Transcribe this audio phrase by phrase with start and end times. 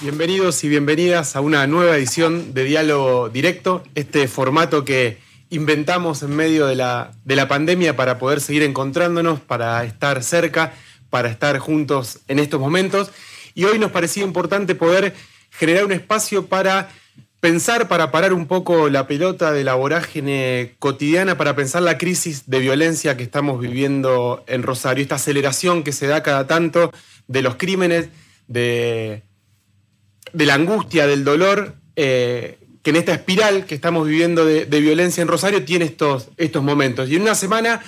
[0.00, 5.18] Bienvenidos y bienvenidas a una nueva edición de Diálogo Directo, este formato que
[5.48, 10.74] inventamos en medio de la, de la pandemia para poder seguir encontrándonos, para estar cerca,
[11.08, 13.12] para estar juntos en estos momentos.
[13.54, 15.14] Y hoy nos parecía importante poder
[15.50, 16.90] generar un espacio para
[17.40, 22.48] pensar, para parar un poco la pelota de la vorágine cotidiana, para pensar la crisis
[22.48, 26.92] de violencia que estamos viviendo en Rosario, esta aceleración que se da cada tanto
[27.28, 28.08] de los crímenes,
[28.48, 29.22] de,
[30.32, 35.28] la angustia, del dolor, eh, que en esta espiral que estamos viviendo de, violencia en
[35.28, 37.08] Rosario tiene estos, estos momentos.
[37.08, 37.82] Y en una semana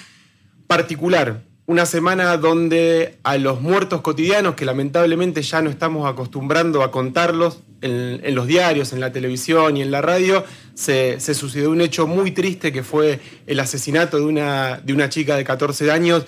[0.66, 6.90] particular, una semana donde a los muertos cotidianos, que lamentablemente ya no estamos acostumbrando a
[6.90, 12.06] contarlos en, los diarios, en la televisión y en la radio, se, sucedió un hecho
[12.06, 16.24] muy triste que fue el asesinato de una, de una chica de 14 años,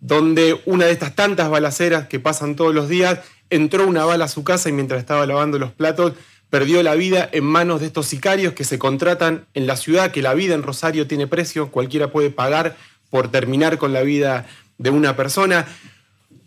[0.00, 4.28] donde una de estas tantas balaceras que pasan todos los días, entró una bala a
[4.28, 6.14] su casa y mientras estaba lavando los platos,
[6.52, 10.20] perdió la vida en manos de estos sicarios que se contratan en la ciudad, que
[10.20, 12.76] la vida en Rosario tiene precio, cualquiera puede pagar
[13.08, 15.66] por terminar con la vida de una persona.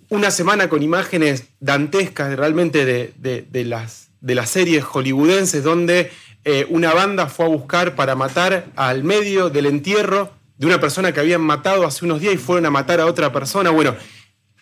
[0.09, 6.11] Una semana con imágenes dantescas realmente de, las, de las series hollywoodenses donde
[6.43, 11.11] eh, una banda fue a buscar para matar al medio del entierro de una persona
[11.11, 13.69] que habían matado hace unos días y fueron a matar a otra persona.
[13.69, 13.95] Bueno,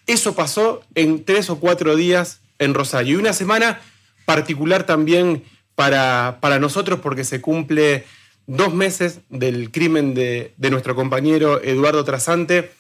[0.06, 3.16] eso pasó en tres o cuatro días en Rosario.
[3.16, 3.80] Y una semana
[4.26, 5.44] particular también
[5.76, 8.04] para, para nosotros porque se cumple
[8.48, 12.72] dos meses del crimen de, nuestro compañero Eduardo Trasante.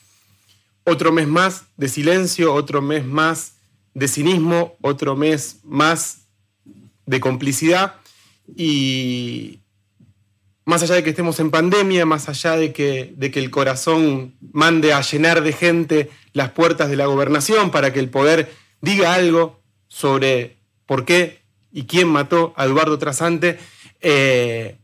[0.83, 3.53] Otro mes más de silencio, otro mes más
[3.93, 6.22] de cinismo, otro mes más
[7.05, 7.95] de complicidad.
[8.55, 9.59] Y
[10.65, 14.35] más allá de que estemos en pandemia, más allá de que, de que el corazón
[14.51, 19.13] mande a llenar de gente las puertas de la gobernación para que el poder diga
[19.13, 23.59] algo sobre por qué y quién mató a Eduardo Trasante.
[24.01, 24.77] Eh,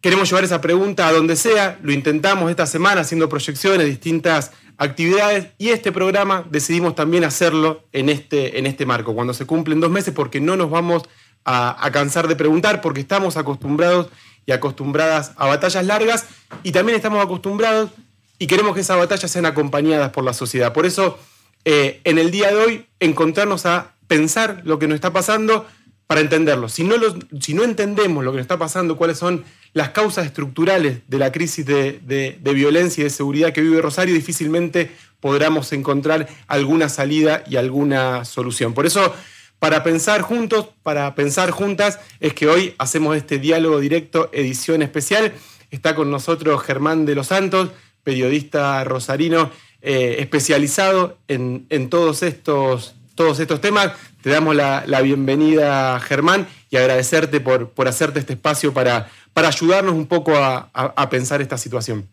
[0.00, 5.48] queremos llevar esa pregunta a donde sea, lo intentamos esta semana haciendo proyecciones, distintas actividades
[5.58, 9.90] y este programa decidimos también hacerlo en este, en este marco, cuando se cumplen dos
[9.90, 11.02] meses, porque no nos vamos
[11.44, 14.08] a, cansar de preguntar, porque estamos acostumbrados
[14.46, 16.26] y acostumbradas a batallas largas
[16.62, 17.90] y también estamos acostumbrados
[18.38, 20.72] y queremos que esas batallas sean acompañadas por la sociedad.
[20.72, 21.18] Por eso,
[21.64, 25.66] eh, en el día de hoy, encontrarnos a pensar lo que nos está pasando
[26.06, 26.68] para entenderlo.
[26.68, 26.96] Si no,
[27.38, 31.30] si no entendemos lo que nos está pasando, cuáles son las causas estructurales de la
[31.32, 37.56] crisis de, violencia y de seguridad que vive Rosario, difícilmente podremos encontrar alguna salida y
[37.56, 38.74] alguna solución.
[38.74, 39.14] Por eso,
[39.58, 45.32] para pensar juntos, para pensar juntas, es que hoy hacemos este diálogo directo, edición especial.
[45.70, 47.70] Está con nosotros Germán de los Santos,
[48.02, 49.50] periodista rosarino
[49.82, 53.92] eh, especializado en, en todos estos todos estos temas.
[54.22, 59.94] Te damos la, bienvenida, Germán, y agradecerte por, por, hacerte este espacio para, para ayudarnos
[59.94, 62.06] un poco a, pensar esta situación.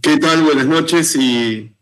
[0.00, 0.42] ¿Qué tal?
[0.42, 1.72] Buenas noches y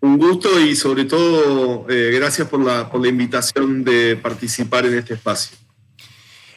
[0.00, 4.98] un gusto y sobre todo eh, gracias por la, por la invitación de participar en
[4.98, 5.56] este espacio.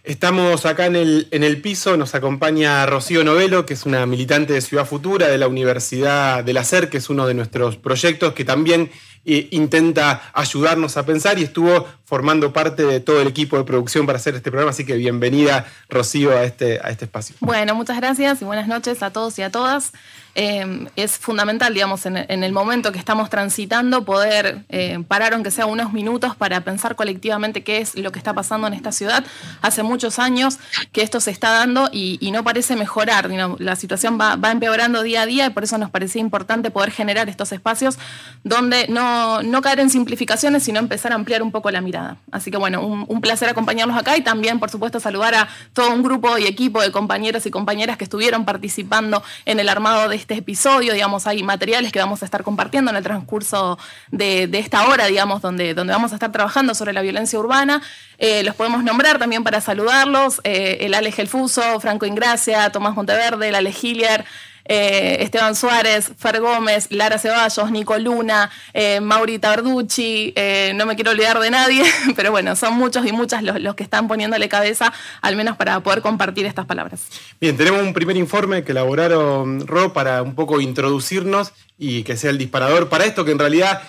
[0.06, 4.54] Estamos acá en el, en el, piso, nos acompaña Rocío Novelo, que es una militante
[4.54, 8.34] de Ciudad Futura de la Universidad de la SER, que es uno de nuestros proyectos
[8.34, 8.92] que también
[9.26, 14.18] intenta ayudarnos a pensar y estuvo formando parte de todo el equipo de producción para
[14.18, 17.36] hacer este programa, así que bienvenida Rocío a este, a este espacio.
[17.40, 19.92] Bueno, muchas gracias y buenas noches a todos y a todas.
[20.38, 25.66] Eh, es fundamental, digamos, en, el momento que estamos transitando, poder eh, parar, aunque sea
[25.66, 29.24] unos minutos, para pensar colectivamente qué es lo que está pasando en esta ciudad.
[29.62, 30.60] Hace muchos años
[30.92, 33.30] que esto se está dando y, no parece mejorar.
[33.60, 37.30] La situación va, empeorando día a día y por eso nos parecía importante poder generar
[37.30, 37.98] estos espacios
[38.44, 42.18] donde no, no caer en simplificaciones, sino empezar a ampliar un poco la mirada.
[42.32, 46.04] Así que, bueno, un, placer acompañarlos acá y también, por supuesto, saludar a todo un
[46.04, 50.36] grupo y equipo de compañeros y compañeras que estuvieron participando en el armado de este
[50.36, 53.80] episodio, digamos, hay materiales que vamos a estar compartiendo en el transcurso
[54.12, 57.82] de, esta hora, digamos, donde, donde vamos a estar trabajando sobre la violencia urbana.
[58.18, 63.50] Eh, los podemos nombrar también para saludarlos, eh, el Ale Gelfuso, Franco Ingracia, Tomás Monteverde,
[63.50, 64.26] el Ale Hillier,
[64.66, 70.96] eh, Esteban Suárez, Fer Gómez, Lara Ceballos, Nico Luna, eh, Mauri Tarducci, eh, no me
[70.96, 71.84] quiero olvidar de nadie,
[72.16, 74.92] pero bueno, son muchos y muchas los, que están poniéndole cabeza,
[75.22, 77.08] al menos para poder compartir estas palabras.
[77.40, 82.32] Bien, tenemos un primer informe que elaboraron Ro para un poco introducirnos y que sea
[82.32, 83.84] el disparador para esto, que en realidad,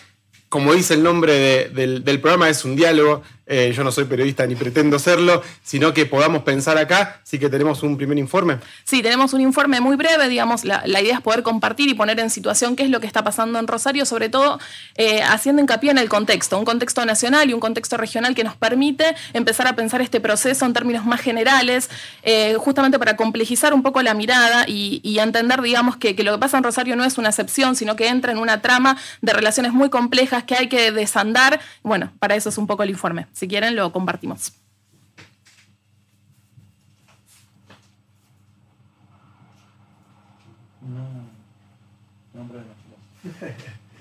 [0.49, 4.57] como dice el nombre del, programa, es un diálogo eh, yo no soy periodista ni
[4.57, 8.59] pretendo serlo, sino que podamos pensar acá, sí que tenemos un primer informe.
[8.85, 12.31] Sí, tenemos un informe muy breve, digamos, la, idea es poder compartir y poner en
[12.31, 14.59] situación qué es lo que está pasando en Rosario, sobre todo
[14.97, 18.57] eh, haciendo hincapié en el contexto, un contexto nacional y un contexto regional que nos
[18.57, 21.89] permite empezar a pensar este proceso en términos más generales,
[22.25, 26.39] eh, justamente para complejizar un poco la mirada y, entender, digamos, que, que lo que
[26.39, 29.73] pasa en Rosario no es una excepción, sino que entra en una trama de relaciones
[29.73, 31.61] muy complejas que hay que desandar.
[31.83, 33.27] Bueno, para eso es un poco el informe.
[33.37, 34.55] Si quieren, lo compartimos.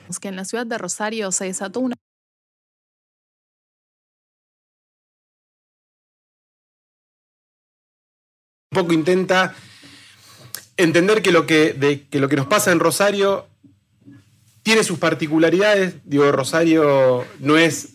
[0.08, 1.96] Es que en la ciudad de Rosario se desató una
[8.72, 9.54] un poco intenta
[10.78, 13.50] entender que lo que, que lo que nos pasa en Rosario
[14.64, 15.96] tiene sus particularidades.
[16.06, 17.95] Digo, Rosario no es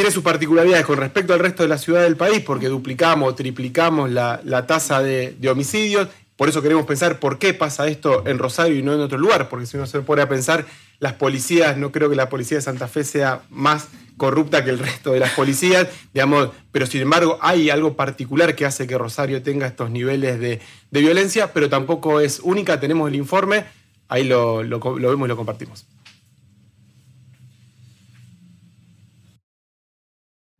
[0.00, 4.10] tiene sus particularidades con respecto al resto de la ciudad del país, porque duplicamos, triplicamos
[4.10, 6.08] la, tasa de, homicidios.
[6.36, 9.50] Por eso queremos pensar por qué pasa esto en Rosario y no en otro lugar,
[9.50, 10.64] porque si uno se pone a pensar,
[11.00, 14.78] las policías, no creo que la policía de Santa Fe sea más corrupta que el
[14.78, 19.42] resto de las policías, digamos, pero sin embargo hay algo particular que hace que Rosario
[19.42, 20.60] tenga estos niveles de,
[20.90, 23.66] violencia, pero tampoco es única, tenemos el informe,
[24.08, 25.84] ahí lo vemos y lo compartimos.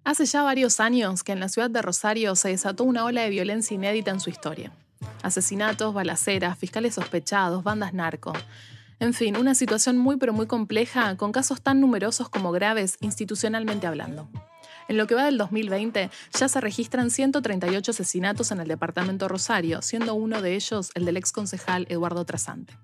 [0.03, 3.31] Hace ya varios años que en la ciudad de Rosario se desató una ola de
[3.31, 4.73] violencia inédita en su historia.
[5.23, 8.33] Asesinatos, balaceras, fiscales sospechados, bandas narco.
[8.99, 13.87] En fin, una situación muy pero muy compleja con casos tan numerosos como graves institucionalmente
[13.87, 14.29] hablando.
[14.89, 19.83] En lo que va del 2020, ya se registran 138 asesinatos en el departamento Rosario,
[19.83, 22.77] siendo uno de ellos el del ex concejal Eduardo Trasante.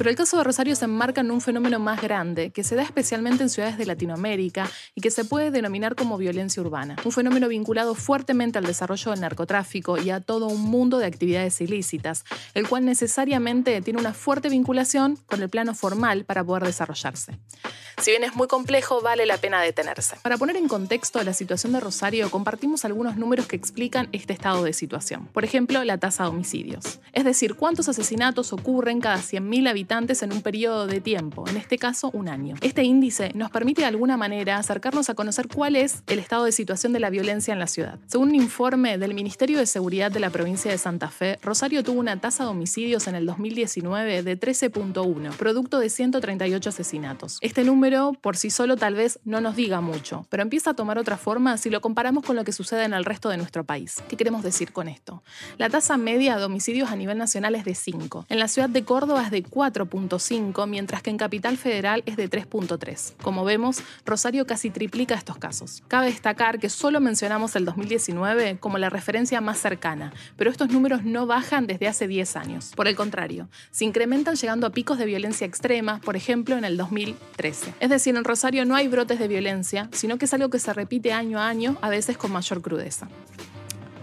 [0.00, 2.82] Pero el caso de Rosario se enmarca en un fenómeno más grande, que se da
[2.82, 6.96] especialmente en ciudades de Latinoamérica y que se puede denominar como violencia urbana.
[7.04, 11.60] Un fenómeno vinculado fuertemente al desarrollo del narcotráfico y a todo un mundo de actividades
[11.60, 12.24] ilícitas,
[12.54, 17.38] el cual necesariamente tiene una fuerte vinculación con el plano formal para poder desarrollarse.
[17.98, 20.16] Si bien es muy complejo, vale la pena detenerse.
[20.22, 24.64] Para poner en contexto la situación de Rosario, compartimos algunos números que explican este estado
[24.64, 25.26] de situación.
[25.26, 27.00] Por ejemplo, la tasa de homicidios.
[27.12, 31.76] Es decir, cuántos asesinatos ocurren cada 100.000 habitantes en un periodo de tiempo, en este
[31.76, 32.54] caso un año.
[32.60, 36.52] Este índice nos permite de alguna manera acercarnos a conocer cuál es el estado de
[36.52, 37.98] situación de la violencia en la ciudad.
[38.06, 41.98] Según un informe del Ministerio de Seguridad de la provincia de Santa Fe, Rosario tuvo
[41.98, 47.38] una tasa de homicidios en el 2019 de 13.1, producto de 138 asesinatos.
[47.40, 50.98] Este número por sí solo tal vez no nos diga mucho, pero empieza a tomar
[50.98, 53.96] otra forma si lo comparamos con lo que sucede en el resto de nuestro país.
[54.08, 55.24] ¿Qué queremos decir con esto?
[55.58, 58.26] La tasa media de homicidios a nivel nacional es de 5.
[58.28, 62.28] En la ciudad de Córdoba es de 4.5, mientras que en Capital Federal es de
[62.28, 63.14] 3.3.
[63.22, 65.82] Como vemos, Rosario casi triplica estos casos.
[65.88, 71.04] Cabe destacar que solo mencionamos el 2019 como la referencia más cercana, pero estos números
[71.04, 72.72] no bajan desde hace 10 años.
[72.74, 76.76] Por el contrario, se incrementan llegando a picos de violencia extrema, por ejemplo en el
[76.76, 77.74] 2013.
[77.80, 80.72] Es decir, en Rosario no hay brotes de violencia, sino que es algo que se
[80.72, 83.08] repite año a año, a veces con mayor crudeza.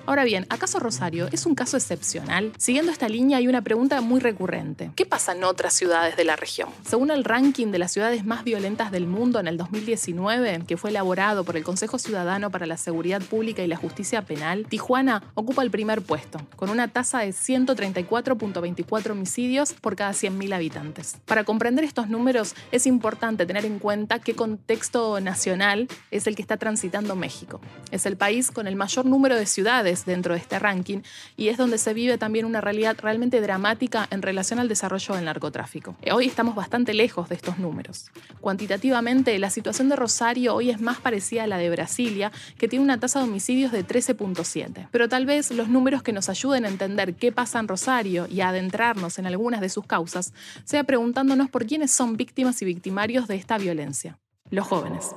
[0.08, 2.54] Ahora bien, ¿acaso Rosario es un caso excepcional?
[2.58, 4.90] Siguiendo esta línea hay una pregunta muy recurrente.
[4.96, 6.70] ¿Qué pasa en otras ciudades de la región?
[6.88, 10.92] Según el ranking de las ciudades más violentas del mundo en el 2019, que fue
[10.92, 15.62] elaborado por el Consejo Ciudadano para la Seguridad Pública y la Justicia Penal, Tijuana ocupa
[15.62, 21.18] el primer puesto, con una tasa de 134.24 homicidios por cada 100.000 habitantes.
[21.26, 26.44] Para comprender estos números es importante tener en cuenta qué contexto nacional es el que
[26.44, 27.60] está transitando México.
[27.92, 31.00] Es el país con el mayor número de ciudades dentro de este ranking
[31.36, 35.26] y es donde se vive también una realidad realmente dramática en relación al desarrollo del
[35.26, 35.96] narcotráfico.
[36.02, 38.12] Eh, hoy estamos bastante lejos de estos números.
[38.42, 42.84] Cuantitativamente, la situación de Rosario hoy es más parecida a la de Brasilia, que tiene
[42.84, 44.88] una tasa de homicidios de 13.7.
[44.92, 48.42] Pero tal vez los números que nos ayuden a entender qué pasa en Rosario y
[48.42, 53.28] a adentrarnos en algunas de sus causas sea preguntándonos por quiénes son víctimas y victimarios
[53.28, 54.18] de esta violencia.
[54.50, 55.14] Los jóvenes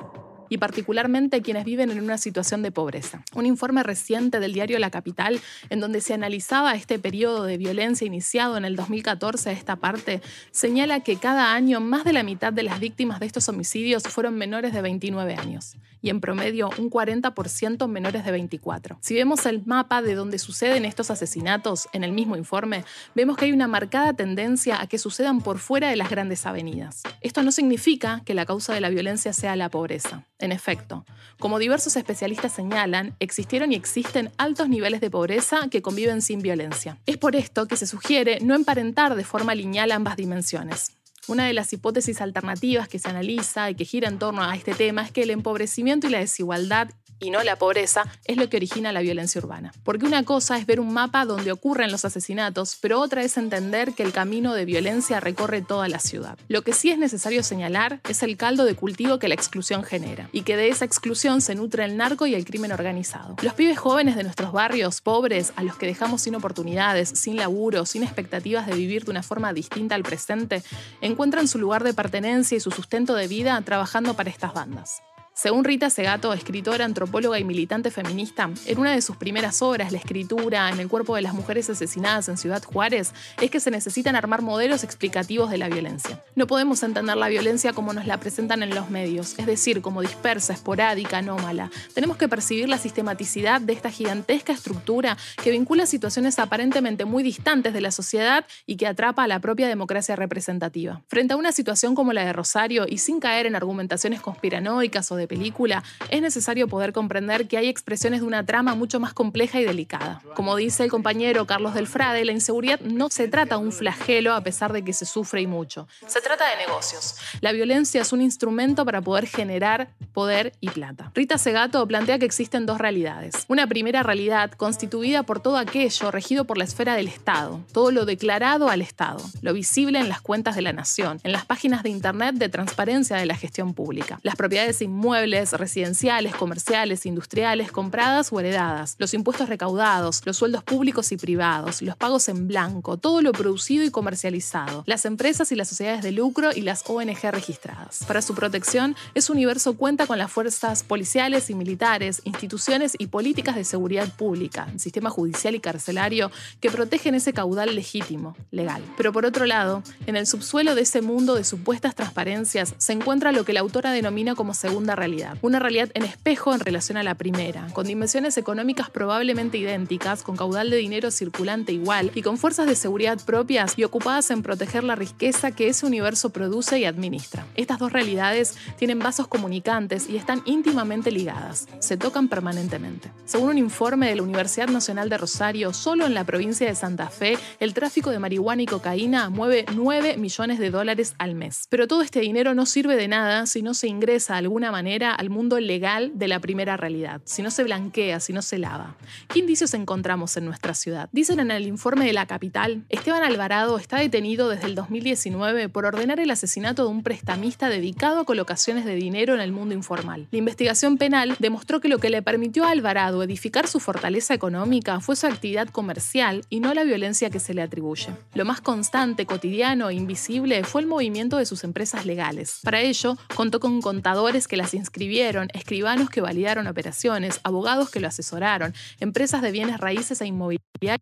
[0.50, 3.24] y particularmente quienes viven en una situación de pobreza.
[3.34, 5.40] Un informe reciente del diario La Capital,
[5.70, 10.20] en donde se analizaba este periodo de violencia iniciado en el 2014 a esta parte,
[10.50, 14.36] señala que cada año más de la mitad de las víctimas de estos homicidios fueron
[14.36, 18.98] menores de 29 años y en promedio un 40% menores de 24.
[19.00, 23.46] Si vemos el mapa de donde suceden estos asesinatos en el mismo informe, vemos que
[23.46, 27.02] hay una marcada tendencia a que sucedan por fuera de las grandes avenidas.
[27.20, 30.24] Esto no significa que la causa de la violencia sea la pobreza.
[30.38, 31.04] En efecto,
[31.38, 36.98] como diversos especialistas señalan, existieron y existen altos niveles de pobreza que conviven sin violencia.
[37.06, 40.99] Es por esto que se sugiere no emparentar de forma lineal ambas dimensiones.
[41.28, 44.74] Una de las hipótesis alternativas que se analiza y que gira en torno a este
[44.74, 48.56] tema es que el empobrecimiento y la desigualdad y no la pobreza es lo que
[48.56, 49.72] origina la violencia urbana.
[49.84, 53.92] Porque una cosa es ver un mapa donde ocurren los asesinatos, pero otra es entender
[53.92, 56.38] que el camino de violencia recorre toda la ciudad.
[56.48, 60.28] Lo que sí es necesario señalar es el caldo de cultivo que la exclusión genera,
[60.32, 63.36] y que de esa exclusión se nutre el narco y el crimen organizado.
[63.42, 67.86] Los pibes jóvenes de nuestros barrios, pobres, a los que dejamos sin oportunidades, sin laburo,
[67.86, 70.62] sin expectativas de vivir de una forma distinta al presente,
[71.00, 75.02] encuentran su lugar de pertenencia y su sustento de vida trabajando para estas bandas.
[75.40, 79.96] Según Rita Segato, escritora, antropóloga y militante feminista, en una de sus primeras obras, La
[79.96, 84.16] escritura en el cuerpo de las mujeres asesinadas en Ciudad Juárez, es que se necesitan
[84.16, 86.22] armar modelos explicativos de la violencia.
[86.34, 90.02] No podemos entender la violencia como nos la presentan en los medios, es decir, como
[90.02, 91.70] dispersa, esporádica, anómala.
[91.94, 97.72] Tenemos que percibir la sistematicidad de esta gigantesca estructura que vincula situaciones aparentemente muy distantes
[97.72, 101.00] de la sociedad y que atrapa a la propia democracia representativa.
[101.08, 105.16] Frente a una situación como la de Rosario y sin caer en argumentaciones conspiranoicas o
[105.16, 109.60] de película, es necesario poder comprender que hay expresiones de una trama mucho más compleja
[109.60, 110.20] y delicada.
[110.34, 114.42] Como dice el compañero Carlos Delfrade, la inseguridad no se trata de un flagelo a
[114.42, 115.86] pesar de que se sufre y mucho.
[116.08, 117.14] Se trata de negocios.
[117.40, 121.12] La violencia es un instrumento para poder generar poder y plata.
[121.14, 123.44] Rita Segato plantea que existen dos realidades.
[123.46, 128.04] Una primera realidad constituida por todo aquello regido por la esfera del Estado, todo lo
[128.04, 131.90] declarado al Estado, lo visible en las cuentas de la nación, en las páginas de
[131.90, 138.40] Internet de transparencia de la gestión pública, las propiedades inmuebles, residenciales, comerciales, industriales, compradas o
[138.40, 143.32] heredadas, los impuestos recaudados, los sueldos públicos y privados, los pagos en blanco, todo lo
[143.32, 148.04] producido y comercializado, las empresas y las sociedades de lucro y las ONG registradas.
[148.06, 153.56] Para su protección, ese universo cuenta con las fuerzas policiales y militares, instituciones y políticas
[153.56, 158.82] de seguridad pública, sistema judicial y carcelario que protegen ese caudal legítimo, legal.
[158.96, 163.32] Pero por otro lado, en el subsuelo de ese mundo de supuestas transparencias se encuentra
[163.32, 167.02] lo que la autora denomina como segunda realidad una realidad en espejo en relación a
[167.02, 172.38] la primera, con dimensiones económicas probablemente idénticas, con caudal de dinero circulante igual y con
[172.38, 176.84] fuerzas de seguridad propias y ocupadas en proteger la riqueza que ese universo produce y
[176.84, 177.46] administra.
[177.56, 183.10] Estas dos realidades tienen vasos comunicantes y están íntimamente ligadas, se tocan permanentemente.
[183.24, 187.08] Según un informe de la Universidad Nacional de Rosario, solo en la provincia de Santa
[187.08, 191.66] Fe, el tráfico de marihuana y cocaína mueve 9 millones de dólares al mes.
[191.68, 194.89] Pero todo este dinero no sirve de nada si no se ingresa de alguna manera
[194.90, 198.96] al mundo legal de la primera realidad, si no se blanquea, si no se lava.
[199.28, 201.08] ¿Qué indicios encontramos en nuestra ciudad?
[201.12, 205.86] Dicen en el informe de la capital, Esteban Alvarado está detenido desde el 2019 por
[205.86, 210.26] ordenar el asesinato de un prestamista dedicado a colocaciones de dinero en el mundo informal.
[210.32, 214.98] La investigación penal demostró que lo que le permitió a Alvarado edificar su fortaleza económica
[215.00, 218.08] fue su actividad comercial y no la violencia que se le atribuye.
[218.34, 222.58] Lo más constante, cotidiano e invisible fue el movimiento de sus empresas legales.
[222.64, 228.08] Para ello, contó con contadores que las inscribieron, escribanos que validaron operaciones, abogados que lo
[228.08, 231.00] asesoraron, empresas de bienes raíces e inmobiliarias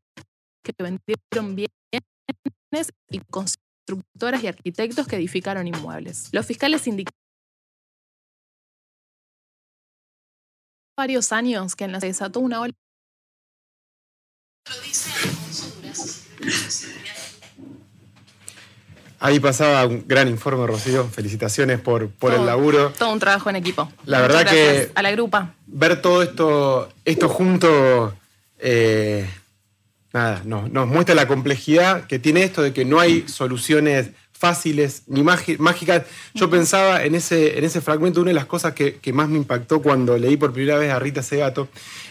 [0.62, 6.28] que vendieron bienes y constructoras y arquitectos que edificaron inmuebles.
[6.32, 7.16] Los fiscales indicaron
[10.96, 12.74] varios años que en la se desató una ola
[19.20, 21.08] Ahí pasaba un gran informe, Rocío.
[21.08, 22.92] Felicitaciones por, por el laburo.
[22.96, 23.90] Todo un trabajo en equipo.
[24.04, 24.90] La verdad que.
[24.94, 25.54] A la grupa.
[25.66, 28.14] Ver todo esto, esto junto.
[28.60, 29.28] Eh,
[30.12, 35.24] nada, nos, muestra la complejidad que tiene esto de que no hay soluciones fáciles ni
[35.24, 36.04] mágicas.
[36.32, 39.82] Yo pensaba en ese, en ese fragmento, una de las cosas que, más me impactó
[39.82, 41.68] cuando leí por primera vez a Rita Segato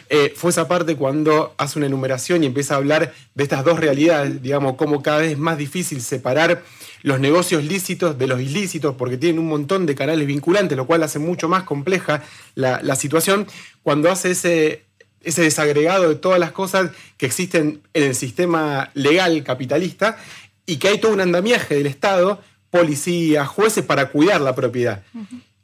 [0.09, 3.79] eh, fue esa parte cuando hace una enumeración y empieza a hablar de estas dos
[3.79, 6.63] realidades, digamos, cómo cada vez es más difícil separar
[7.03, 11.03] los negocios lícitos de los ilícitos, porque tienen un montón de canales vinculantes, lo cual
[11.03, 12.23] hace mucho más compleja
[12.55, 13.47] la, situación,
[13.83, 14.83] cuando hace ese,
[15.21, 20.17] ese desagregado de todas las cosas que existen en el sistema legal capitalista
[20.65, 25.03] y que hay todo un andamiaje del Estado, policía, jueces para cuidar la propiedad.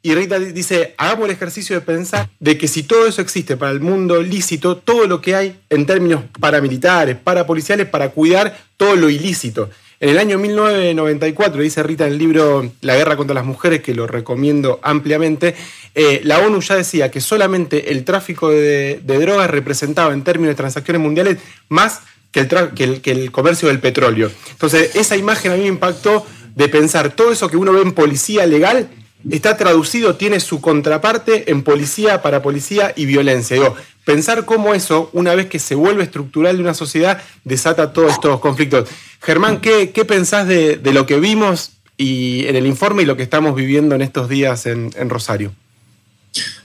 [0.02, 3.72] Y Rita dice, hagamos el ejercicio de pensar de que si todo eso existe para
[3.72, 9.08] el mundo lícito, todo lo que hay en términos paramilitares, parapoliciales, para cuidar todo lo
[9.08, 9.70] ilícito.
[10.04, 13.94] En el año 1994, dice Rita en el libro La guerra contra las mujeres, que
[13.94, 15.54] lo recomiendo ampliamente,
[15.94, 20.56] eh, la ONU ya decía que solamente el tráfico de, drogas representaba en términos de
[20.56, 21.38] transacciones mundiales
[21.70, 24.30] más que el, que el comercio del petróleo.
[24.50, 27.92] Entonces, esa imagen a mí me impactó de pensar todo eso que uno ve en
[27.92, 28.90] policía legal
[29.30, 33.56] está traducido, tiene su contraparte en policía, para policía y violencia.
[33.56, 38.12] Digo, pensar cómo eso, una vez que se vuelve estructural de una sociedad, desata todos
[38.12, 38.88] estos conflictos.
[39.22, 43.54] Germán, ¿qué, pensás de, lo que vimos y en el informe y lo que estamos
[43.54, 45.54] viviendo en estos días en, Rosario.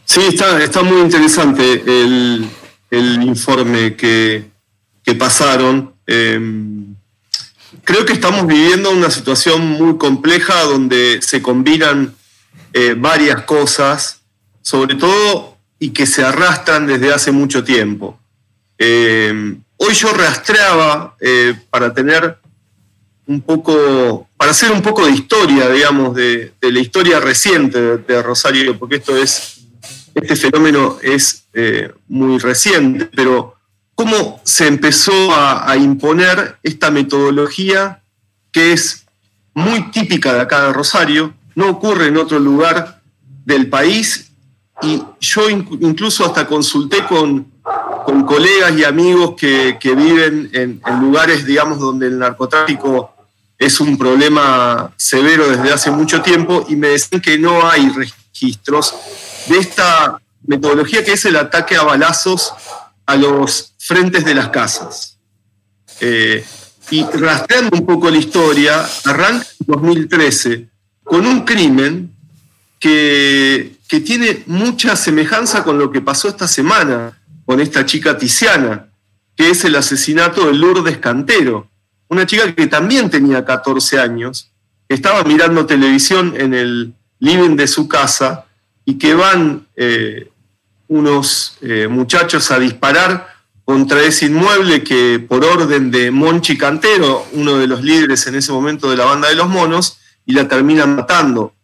[0.04, 2.50] Sí, está, está muy interesante el,
[3.22, 4.50] informe que,
[5.18, 5.96] pasaron.
[6.06, 6.96] Em,
[7.84, 12.16] creo que estamos viviendo una situación muy compleja donde se combinan
[12.74, 14.22] eh, varias cosas,
[14.62, 18.20] sobre todo y que se arrastran desde hace mucho tiempo.
[18.78, 22.38] Em, hoy yo rastreaba eh, para tener
[23.26, 28.78] un poco, para hacer un poco de historia, digamos, de, la historia reciente de, Rosario,
[28.78, 29.60] porque esto es,
[30.16, 33.56] este fenómeno es eh, muy reciente, pero
[33.94, 38.02] cómo se empezó a, imponer esta metodología
[38.52, 39.06] que es
[39.54, 43.02] muy típica de acá de Rosario, no ocurre en otro lugar
[43.44, 44.32] del país
[44.82, 47.52] y yo incluso hasta consulté con,
[48.06, 53.14] con colegas y amigos que, viven en, en, lugares, digamos, donde el narcotráfico
[53.58, 58.96] es un problema severo desde hace mucho tiempo y me decían que no hay registros
[59.48, 62.54] de esta metodología que es el ataque a balazos
[63.06, 65.18] a los frentes de las casas.
[66.00, 66.46] Eh,
[66.90, 70.69] y rastreando un poco la historia, arranca en 2013
[71.10, 72.14] con un crimen
[72.80, 78.88] que, que tiene mucha semejanza con lo que pasó esta semana con esta chica Tiziana,
[79.36, 81.70] que es el asesinato de Lourdes Cantero
[82.10, 84.52] una chica que también tenía 14 años,
[84.90, 88.46] estaba mirando televisión en el living de su casa
[88.84, 90.30] y que van eh,
[90.88, 93.28] unos eh, muchachos a disparar
[93.64, 98.52] contra ese inmueble que por orden de Monchi Cantero, uno de los líderes en ese
[98.52, 99.99] momento de la banda de los monos,
[100.30, 101.56] y la terminan matando.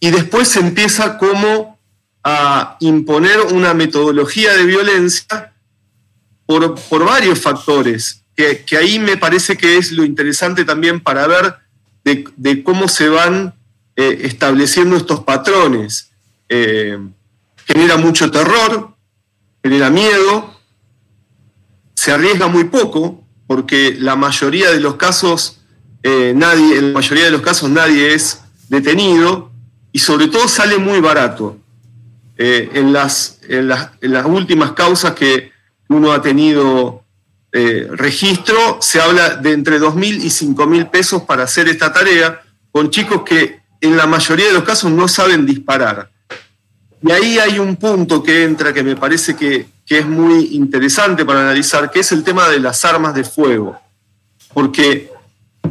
[0.00, 1.78] Y después se empieza como
[2.24, 5.54] a imponer una metodología de violencia
[6.46, 11.54] por, por varios factores que, ahí me parece que es lo interesante también para ver
[12.04, 13.54] de, cómo se van
[13.96, 16.10] eh, estableciendo estos patrones.
[16.48, 16.98] Eh,
[17.66, 18.94] genera mucho terror,
[19.62, 20.58] genera miedo,
[21.94, 25.60] se arriesga muy poco, porque la mayoría de los casos,
[26.04, 29.50] eh, nadie, en la mayoría de los casos nadie es detenido
[29.90, 31.58] y sobre todo sale muy barato.
[32.36, 35.52] en, las, en, las, en, las, últimas causas que
[35.88, 37.04] uno ha tenido
[37.56, 42.90] eh, registro, se habla de entre 2.000 y 5.000 pesos para hacer esta tarea, con
[42.90, 46.10] chicos que en la mayoría de los casos no saben disparar.
[47.00, 51.42] Y ahí hay un punto que entra que me parece que, es muy interesante para
[51.42, 53.78] analizar, que es el tema de las armas de fuego.
[54.52, 55.12] Porque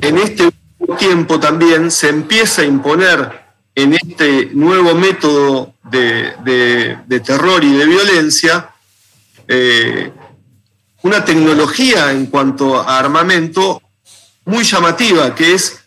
[0.02, 0.52] en este
[0.98, 3.44] tiempo también se empieza a imponer
[3.76, 8.70] en este nuevo método de, terror y de violencia
[9.48, 10.12] eh,
[11.02, 13.82] una tecnología en cuanto a armamento
[14.46, 15.80] muy llamativa, que es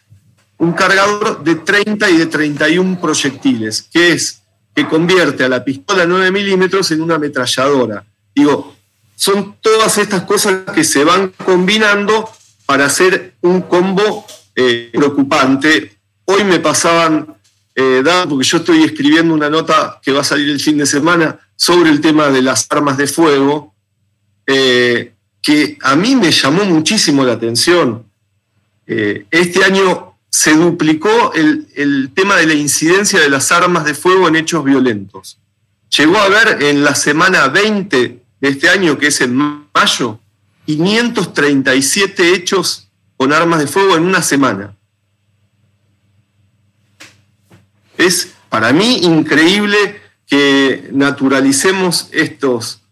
[0.58, 4.42] un cargador de 30 y de 31 proyectiles, que es
[4.74, 8.04] que convierte a la pistola 9 milímetros en una ametralladora.
[8.34, 8.74] Digo,
[9.14, 12.30] son todas estas cosas que se van combinando
[12.66, 15.96] para hacer un combo eh, preocupante.
[16.24, 17.36] Hoy me pasaban
[17.78, 21.38] eh, porque yo estoy escribiendo una nota que va a salir el fin de semana
[21.56, 23.74] sobre el tema de las armas de fuego,
[24.46, 28.06] eh, que a mí me llamó muchísimo la atención.
[28.86, 34.26] Eh, este año se duplicó el, tema de la incidencia de las armas de fuego
[34.28, 35.38] en hechos violentos.
[35.96, 39.34] Llegó a haber en la semana 20 de este año, que es en
[39.74, 40.18] mayo,
[40.66, 44.76] 537 hechos con armas de fuego en una semana.
[47.96, 52.82] Es para mí increíble que naturalicemos estos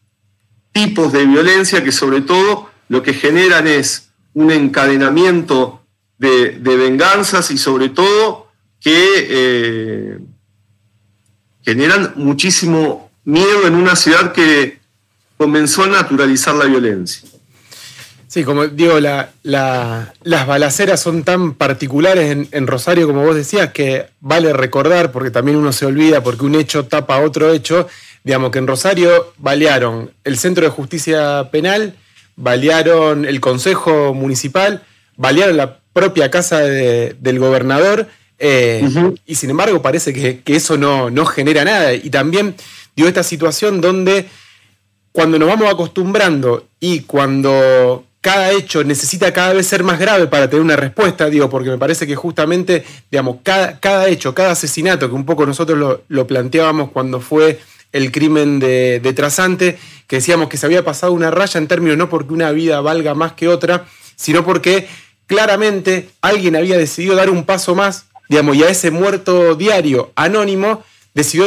[0.72, 5.82] tipos de violencia que sobre todo lo que generan es un encadenamiento
[6.18, 8.48] de, venganzas y sobre todo
[8.80, 10.18] que eh,
[11.62, 14.80] generan muchísimo miedo en una ciudad que
[15.36, 17.28] comenzó a naturalizar la violencia.
[18.28, 24.06] Sí, como digo, las balaceras son tan particulares en, en, Rosario, como vos decías, que
[24.20, 27.86] vale recordar, porque también uno se olvida, porque un hecho tapa otro hecho,
[28.24, 31.94] digamos que en Rosario balearon el Centro de Justicia Penal,
[32.36, 34.82] balearon el Consejo Municipal,
[35.16, 38.08] balearon la propia casa del gobernador,
[38.38, 41.94] eh, y sin embargo parece que, eso no, no, genera nada.
[41.94, 42.54] Y también
[42.96, 44.26] dio esta situación donde
[45.12, 50.48] cuando nos vamos acostumbrando y cuando cada hecho necesita cada vez ser más grave para
[50.48, 55.10] tener una respuesta, digo, porque me parece que justamente, digamos, cada, cada hecho, cada asesinato,
[55.10, 57.60] que un poco nosotros lo, planteábamos cuando fue
[57.92, 62.08] el crimen de, Trasante, que decíamos que se había pasado una raya en términos no
[62.08, 63.84] porque una vida valga más que otra,
[64.16, 64.88] sino porque
[65.26, 70.82] claramente alguien había decidido dar un paso más digamos, y a ese muerto diario anónimo,
[71.12, 71.44] decidió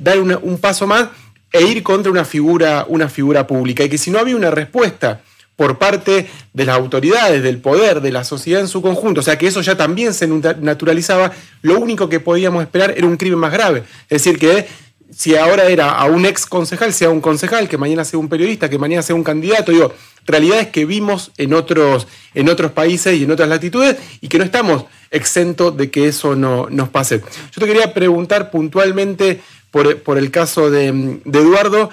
[0.00, 1.08] dar, un paso más
[1.52, 3.82] e ir contra una figura, una figura pública.
[3.82, 5.20] Y que si no había una respuesta
[5.56, 9.38] por parte de las autoridades, del poder, de la sociedad en su conjunto, o sea
[9.38, 13.52] que eso ya también se naturalizaba, lo único que podíamos esperar era un crimen más
[13.52, 13.84] grave.
[14.08, 14.66] Es decir, que
[15.14, 18.70] si ahora era a un ex concejal, sea un concejal, que mañana sea un periodista,
[18.70, 19.92] que mañana sea un candidato, digo,
[20.26, 24.44] realidades que vimos en otros, en otros países y en otras latitudes y que no
[24.44, 27.20] estamos exentos de que eso no nos pase.
[27.20, 30.88] Yo te quería preguntar puntualmente por, el caso de,
[31.24, 31.90] Eduardo,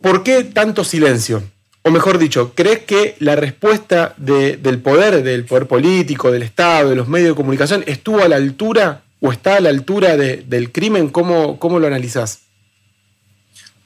[0.00, 1.42] ¿por qué tanto silencio?
[1.86, 6.96] O mejor dicho, ¿crees que la respuesta del poder, del poder político, del Estado, de
[6.96, 11.10] los medios de comunicación, estuvo a la altura o está a la altura del crimen?
[11.10, 12.40] ¿Cómo, ¿Cómo, lo analizás?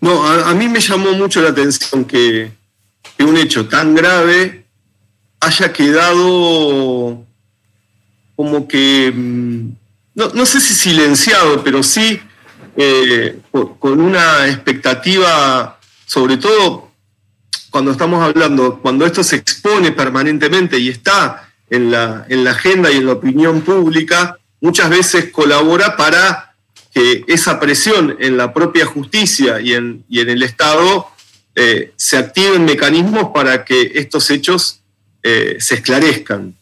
[0.00, 2.50] No, a, mí me llamó mucho la atención que,
[3.18, 4.64] un hecho tan grave
[5.40, 7.22] haya quedado
[8.34, 9.72] como que, mm,
[10.14, 12.18] no, sé si silenciado, pero sí
[12.78, 13.38] eh,
[13.78, 16.89] con una expectativa, sobre todo
[17.70, 22.90] cuando estamos hablando, cuando esto se expone permanentemente y está en la, en la agenda
[22.90, 26.54] y en la opinión pública, muchas veces colabora para
[26.92, 31.06] que esa presión en la propia justicia y en, en el Estado
[31.54, 34.80] eh, se activen mecanismos para que estos hechos
[35.22, 36.54] eh, se esclarezcan.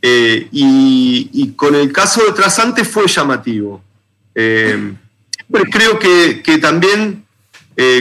[0.00, 3.82] Eh, y, con el caso de Trasante fue llamativo.
[4.32, 7.25] creo que, también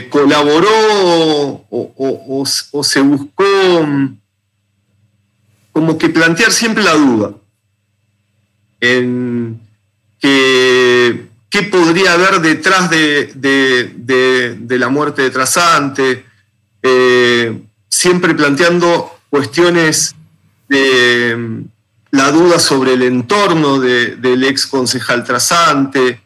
[0.09, 2.43] colaboró o,
[2.83, 3.43] se buscó
[3.85, 4.17] mm,
[5.73, 7.33] como que plantear siempre la duda
[8.79, 9.59] en
[11.55, 16.25] qué podría haber detrás de, la muerte de Trasante,
[16.81, 20.15] eh, siempre planteando cuestiones
[20.67, 21.61] de mm,
[22.11, 26.24] la duda sobre el entorno del ex concejal Trasante.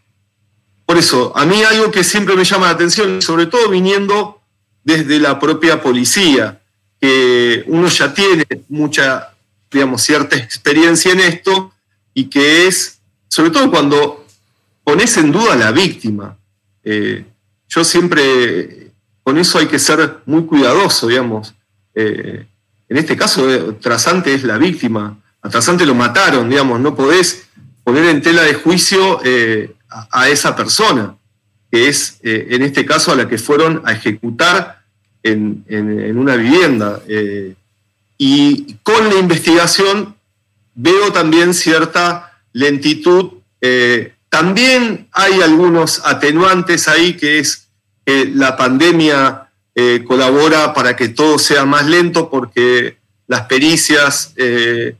[0.89, 4.41] Por eso, a mí algo que siempre me llama la atención, sobre todo viniendo
[4.83, 6.61] desde la propia policía,
[6.99, 9.35] que uno ya tiene mucha,
[9.69, 11.71] digamos, cierta experiencia en esto,
[12.15, 14.25] y que es, sobre todo cuando
[14.83, 16.35] pones en duda a la víctima.
[16.83, 17.23] Eh,
[17.67, 18.89] yo siempre,
[19.21, 21.53] con eso hay que ser muy cuidadoso, digamos.
[21.93, 22.47] Eh,
[22.87, 25.19] en este caso, eh, Trasante es la víctima.
[25.43, 27.43] A Trasante lo mataron, digamos, no podés
[27.83, 29.21] poner en tela de juicio
[29.89, 31.15] a, esa persona,
[31.71, 34.81] que es, en este caso, a la que fueron a ejecutar
[35.23, 37.01] en, en una vivienda.
[38.17, 40.15] y con la investigación
[40.75, 43.31] veo también cierta lentitud.
[43.61, 47.67] Eh, también hay algunos atenuantes ahí, que es
[48.05, 52.97] que la pandemia eh, colabora para que todo sea más lento porque
[53.27, 54.95] las pericias eh,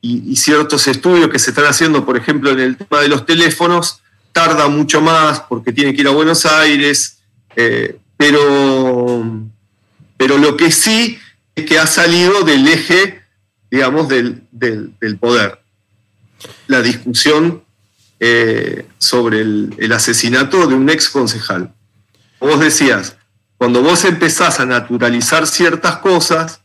[0.00, 4.01] y, ciertos estudios que se están haciendo, por ejemplo, en el tema de los teléfonos,
[4.32, 7.18] tarda mucho más porque tiene que ir a Buenos Aires,
[8.16, 9.24] pero,
[10.16, 11.18] pero lo que sí
[11.54, 13.22] es que ha salido del eje
[13.72, 15.58] digamos, del, poder.
[16.66, 17.64] La discusión
[18.20, 21.72] eh, sobre el, asesinato de un ex concejal.
[22.38, 23.16] Vos decías,
[23.56, 26.60] cuando vos empezás a naturalizar ciertas cosas,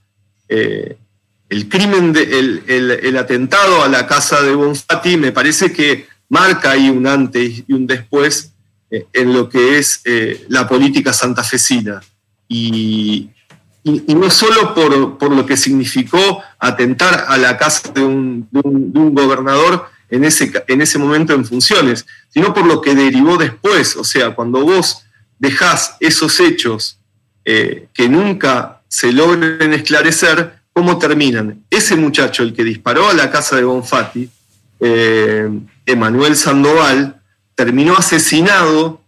[0.49, 0.97] eh,
[1.47, 2.23] el crimen, de,
[2.67, 7.73] el, atentado a la casa de Bonfatti me parece que marca ahí un antes y
[7.73, 8.53] un después
[8.89, 10.01] eh, en lo que es
[10.49, 12.01] la política santafesina.
[12.47, 13.29] Y,
[13.83, 20.51] no solo por, lo que significó atentar a la casa de un, gobernador en ese,
[20.67, 23.95] en ese momento en funciones, sino por lo que derivó después.
[23.95, 25.05] O sea, cuando vos
[25.39, 26.99] dejás esos hechos
[27.45, 31.63] eh, que nunca se logren esclarecer, ¿cómo terminan?
[31.69, 34.29] Ese muchacho, el que disparó a la casa de Bonfatti,
[34.79, 35.49] eh,
[35.87, 37.21] Emanuel Sandoval,
[37.55, 39.01] terminó asesinado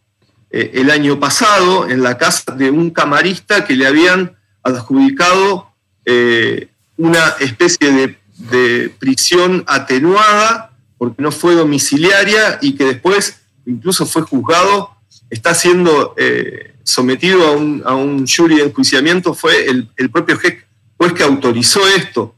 [0.50, 5.72] eh, el año pasado en la casa de un camarista que le habían adjudicado
[6.06, 14.22] eh, una especie de, prisión atenuada porque no fue domiciliaria y que después incluso fue
[14.22, 14.92] juzgado,
[15.30, 21.13] está siendo eh, sometido a un, a un, jury de enjuiciamiento, fue el, propio juez
[21.13, 22.34] que autorizó esto.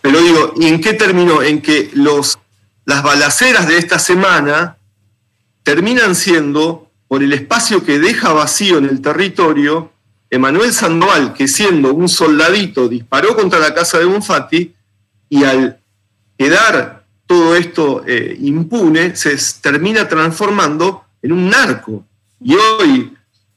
[0.00, 1.42] Pero digo, ¿y en qué terminó?
[1.42, 2.38] En que los,
[2.84, 4.76] las balaceras de esta semana
[5.62, 9.92] terminan siendo, por el espacio que deja vacío en el territorio,
[10.30, 14.74] Emanuel Sandoval, que siendo un soldadito disparó contra la casa de Bonfatti
[15.28, 15.80] y al
[16.38, 22.04] quedar todo esto eh, impune, se termina transformando en un narco.
[22.40, 23.12] Y hoy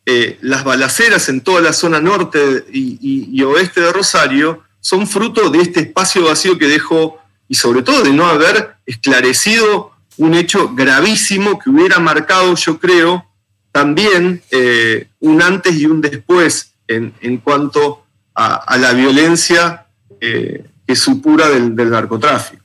[0.06, 5.60] eh, las balaceras en toda la zona norte y, oeste de Rosario son fruto de
[5.60, 11.60] este espacio vacío que dejó y sobre todo de no haber esclarecido un hecho gravísimo
[11.60, 13.26] que hubiera marcado, yo creo,
[13.72, 19.88] también eh, un antes y un después en, cuanto a, la violencia
[20.22, 22.64] eh, que supura del, narcotráfico.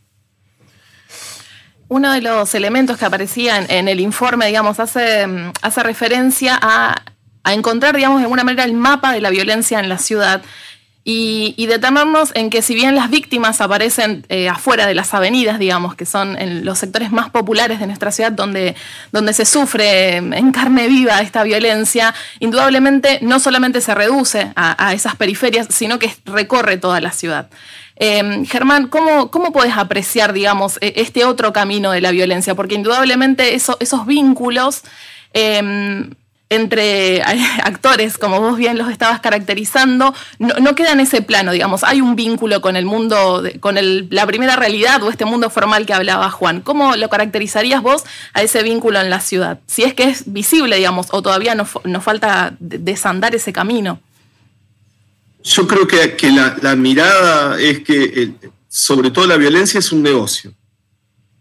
[1.89, 5.27] Uno de los elementos que aparecía en, el informe, digamos, hace,
[5.63, 6.95] hace referencia a,
[7.43, 10.43] a encontrar, digamos, de alguna manera el mapa de la violencia en la ciudad
[11.05, 15.95] y, detenernos en que si bien las víctimas aparecen eh, afuera de las avenidas, digamos,
[15.95, 18.75] que son en los sectores más populares de nuestra ciudad donde,
[19.11, 25.17] donde se sufre en carne viva esta violencia, indudablemente no solamente se reduce a, esas
[25.17, 27.49] periferias, sino que recorre toda la ciudad.
[27.97, 32.55] Eh, Germán, ¿cómo, ¿cómo puedes apreciar, digamos, e, este otro camino de la violencia?
[32.55, 34.83] Porque indudablemente esos vínculos
[35.33, 36.11] eh,
[36.51, 37.23] entre
[37.63, 41.85] actores, como vos bien los estabas caracterizando, no, queda en ese plano, digamos.
[41.85, 43.77] Hay un vínculo con el mundo, con
[44.11, 46.61] la primera realidad o este mundo formal que hablaba Juan.
[46.61, 49.61] ¿Cómo lo caracterizarías vos a ese vínculo en la ciudad?
[49.67, 51.71] Si es que es visible, digamos, o todavía nos,
[52.03, 54.01] falta desandar ese camino.
[55.43, 58.33] Yo creo que, la, mirada es que,
[58.69, 60.53] sobre todo la violencia, es un negocio.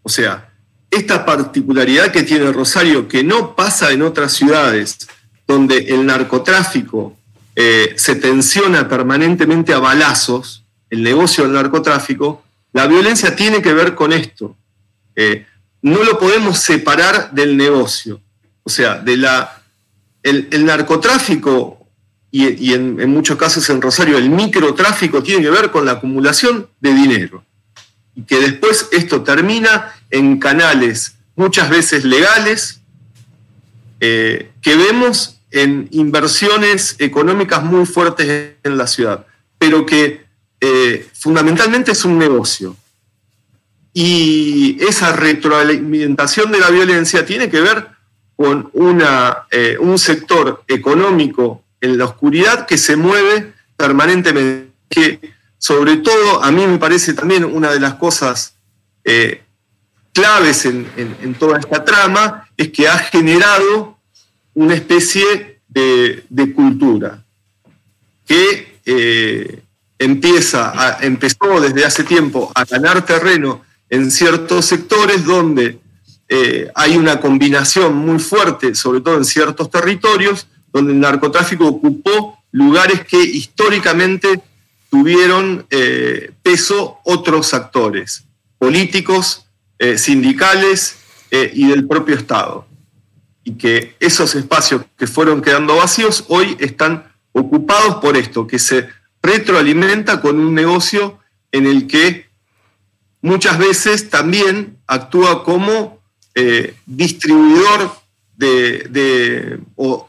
[0.02, 0.47] O sea,
[0.90, 5.08] esta particularidad que tiene Rosario, que no pasa en otras ciudades,
[5.46, 7.16] donde el narcotráfico
[7.54, 13.94] eh, se tensiona permanentemente a balazos, el negocio del narcotráfico, la violencia tiene que ver
[13.94, 14.56] con esto.
[15.16, 15.46] Eh,
[15.82, 18.20] no lo podemos separar del negocio.
[18.62, 19.62] O sea, de la,
[20.22, 21.86] el, narcotráfico
[22.30, 26.68] y, en, en muchos casos en Rosario el microtráfico tiene que ver con la acumulación
[26.80, 27.44] de dinero
[28.14, 32.80] y que después esto termina en canales muchas veces legales,
[34.00, 39.24] eh, que vemos en inversiones económicas muy fuertes en la ciudad,
[39.56, 40.24] pero que
[40.60, 42.76] eh, fundamentalmente es un negocio.
[43.92, 47.88] Y esa retroalimentación de la violencia tiene que ver
[48.36, 55.20] con una, eh, un sector económico en la oscuridad que se mueve permanentemente, que
[55.58, 58.54] sobre todo, a mí me parece también una de las cosas
[60.18, 63.96] claves en, toda esta trama es que ha generado
[64.52, 67.24] una especie de, cultura
[68.26, 69.62] que eh,
[69.96, 75.78] empieza empezó desde hace tiempo a ganar terreno en ciertos sectores donde
[76.28, 82.42] eh, hay una combinación muy fuerte, sobre todo en ciertos territorios, donde el narcotráfico ocupó
[82.50, 84.42] lugares que históricamente
[84.90, 88.24] tuvieron eh, peso otros actores,
[88.58, 89.47] políticos,
[89.78, 90.96] eh, sindicales
[91.30, 92.66] eh, y del propio Estado.
[93.44, 98.88] Y que esos espacios que fueron quedando vacíos hoy están ocupados por esto, que se
[99.22, 101.18] retroalimenta con un negocio
[101.52, 102.28] en el que
[103.22, 105.98] muchas veces también actúa como
[106.86, 107.90] distribuidor
[108.36, 110.08] de, de, o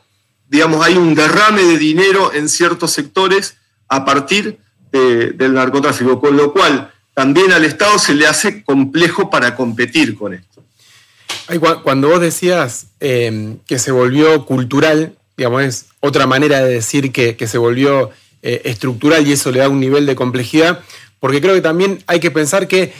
[0.49, 4.59] digamos, hay un derrame de dinero en ciertos sectores a partir
[4.91, 10.33] del narcotráfico, con lo cual también al Estado se le hace complejo para competir con
[10.33, 10.63] esto.
[11.83, 17.35] Cuando vos decías em, que se volvió cultural, digamos, es otra manera de decir que,
[17.45, 18.09] se volvió
[18.41, 20.79] eh, estructural y eso le da un nivel de complejidad,
[21.19, 22.93] porque creo que también hay que pensar que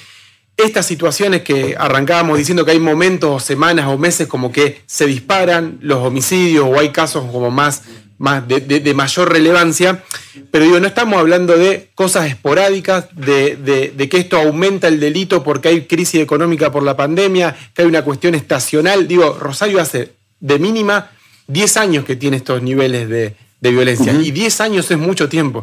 [0.58, 5.78] estas situaciones que arrancábamos diciendo que hay momentos, semanas o meses como que se disparan
[5.80, 7.84] los homicidios o hay casos como más
[8.20, 10.04] más de, mayor relevancia,
[10.52, 15.70] pero digo, no estamos hablando de cosas esporádicas, de, que esto aumenta el delito porque
[15.70, 19.08] hay crisis económica por la pandemia, que hay una cuestión estacional.
[19.08, 21.12] Digo, Rosario hace de mínima
[21.48, 25.60] 10 años que tiene estos niveles de, violencia, y 10 años es mucho tiempo.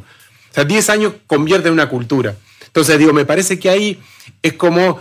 [0.51, 2.35] O sea, 10 años convierte en una cultura.
[2.65, 4.01] Entonces, digo, me parece que ahí
[4.43, 4.99] es como...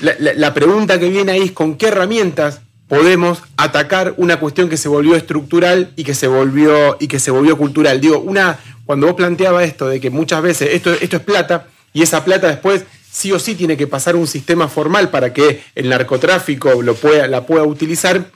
[0.00, 4.88] la pregunta que viene ahí es con qué herramientas podemos atacar una cuestión que se
[4.88, 8.00] volvió estructural y que se volvió, y que se volvió cultural.
[8.00, 12.02] Digo, una, cuando vos planteabas esto de que muchas veces esto, esto es plata y
[12.02, 15.88] esa plata después sí o sí tiene que pasar un sistema formal para que el
[15.88, 18.30] narcotráfico lo pueda, la pueda utilizar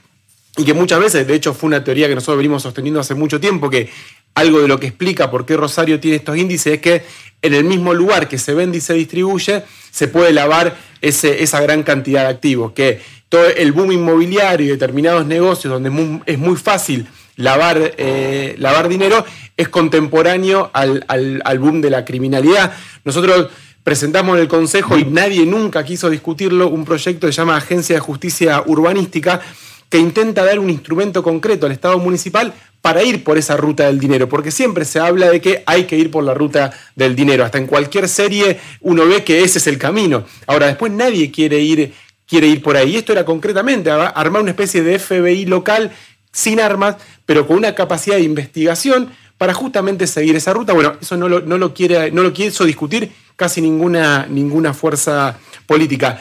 [0.56, 3.38] y que muchas veces, de hecho fue una teoría que nosotros venimos sosteniendo hace mucho
[3.38, 3.88] tiempo, que
[4.34, 7.02] algo de lo que explica por qué Rosario tiene estos índices es que
[7.42, 11.60] en el mismo lugar que se vende y se distribuye, se puede lavar ese, esa
[11.60, 16.56] gran cantidad de activos, que todo el boom inmobiliario y determinados negocios donde es muy
[16.56, 19.24] fácil lavar, eh, lavar dinero,
[19.56, 22.72] es contemporáneo al, boom de la criminalidad.
[23.04, 23.48] Nosotros
[23.82, 27.94] presentamos en el Consejo y nadie nunca quiso discutirlo, un proyecto que se llama Agencia
[27.94, 29.40] de Justicia Urbanística,
[29.88, 34.00] que intenta dar un instrumento concreto al Estado municipal para ir por esa ruta del
[34.00, 37.44] dinero, porque siempre se habla de que hay que ir por la ruta del dinero.
[37.44, 40.24] Hasta en cualquier serie uno ve que ese es el camino.
[40.46, 41.92] Ahora, después nadie quiere ir,
[42.30, 42.96] quiere ir por ahí.
[42.96, 45.90] Esto era concretamente armar una especie de FBI local
[46.32, 50.72] sin armas, pero con una capacidad de investigación para justamente seguir esa ruta.
[50.72, 55.38] Bueno, eso no lo, no lo quiere, no lo quiso discutir casi ninguna, ninguna fuerza
[55.66, 56.20] política.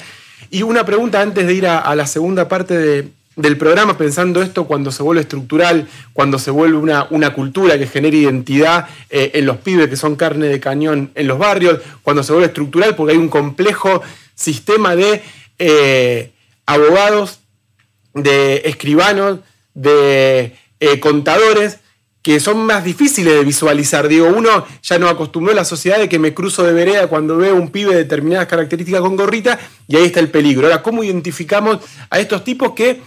[0.50, 4.92] Y una pregunta antes de ir a, la segunda parte del programa, pensando esto cuando
[4.92, 9.58] se vuelve estructural, cuando se vuelve una, una cultura que genera identidad eh, en los
[9.58, 13.20] pibes que son carne de cañón en los barrios, cuando se vuelve estructural porque hay
[13.20, 14.02] un complejo
[14.34, 15.22] sistema de
[15.60, 16.32] eh,
[16.66, 17.40] abogados,
[18.14, 19.40] de escribanos,
[19.74, 21.80] de eh, contadores
[22.22, 24.08] que son más difíciles de visualizar.
[24.08, 27.38] Digo, uno ya no acostumbró a la sociedad de que me cruzo de vereda cuando
[27.38, 30.68] veo un pibe de determinadas características con gorrita y ahí está el peligro.
[30.68, 33.02] Ahora, ¿cómo identificamos a estos tipos que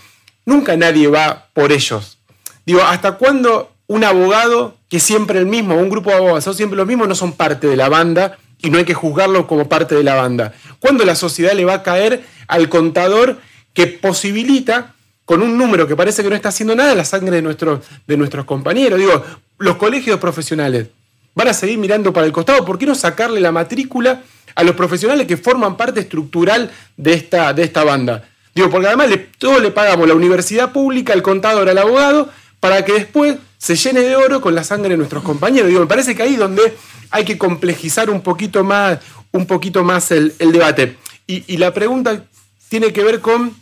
[0.46, 2.18] nunca nadie va por ellos?
[2.64, 6.76] Digo, ¿hasta cuándo un abogado, que siempre el mismo, un grupo de abogados son siempre
[6.76, 9.94] los mismos, no son parte de la banda y no hay que juzgarlo como parte
[9.94, 10.55] de la banda?
[10.79, 13.38] ¿Cuándo la sociedad le va a caer al contador
[13.75, 14.94] que posibilita
[15.25, 18.16] con un número que parece que no está haciendo nada la sangre de, nuestros de
[18.16, 18.98] nuestros compañeros.
[18.98, 19.25] Digo,
[19.59, 20.88] los colegios profesionales
[21.35, 22.64] van a seguir mirando para el costado.
[22.64, 24.22] ¿Por qué no sacarle la matrícula
[24.55, 28.29] a los profesionales que forman parte estructural de esta, de esta banda?
[28.55, 32.29] Digo, porque además le, todos le pagamos la universidad pública, el contador, al abogado,
[32.62, 35.72] para que después se llene de oro con la sangre de nuestros compañeros.
[35.72, 36.79] Me parece que ahí es donde
[37.11, 39.01] hay que complejizar un poquito más,
[39.33, 40.96] un poquito más el, debate.
[41.27, 42.25] y la pregunta
[42.68, 43.61] tiene que ver con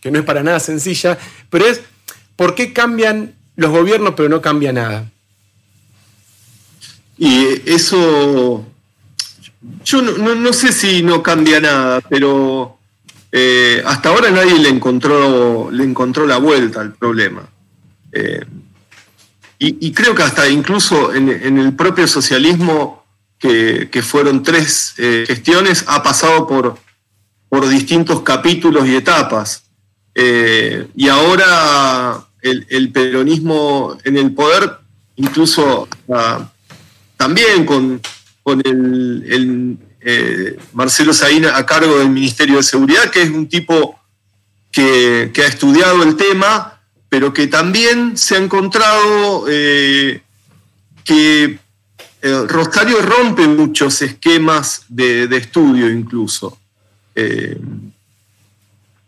[0.00, 1.16] que no es para nada sencilla,
[1.48, 1.82] pero es
[2.36, 5.10] ¿por qué cambian los gobiernos pero no cambia nada?
[7.16, 8.64] Y eso,
[9.84, 12.78] yo no, sé si no cambia nada, pero
[13.32, 17.48] eh, hasta ahora nadie le encontró, le encontró la vuelta al problema.
[18.18, 18.44] Eh,
[19.60, 23.04] y, creo que hasta incluso en, el propio socialismo,
[23.38, 26.78] que, fueron tres eh, gestiones, ha pasado por,
[27.48, 29.64] por distintos capítulos y etapas.
[30.14, 34.78] Eh, y ahora el, peronismo en el poder,
[35.16, 36.50] incluso ah,
[37.16, 38.00] también con,
[38.64, 43.98] el, eh, Marcelo Saín a cargo del Ministerio de Seguridad, que es un tipo
[44.72, 46.77] que, ha estudiado el tema,
[47.08, 50.22] pero que también se ha encontrado eh,
[51.04, 51.58] que
[52.20, 56.58] Rosario rompe muchos esquemas de, estudio incluso.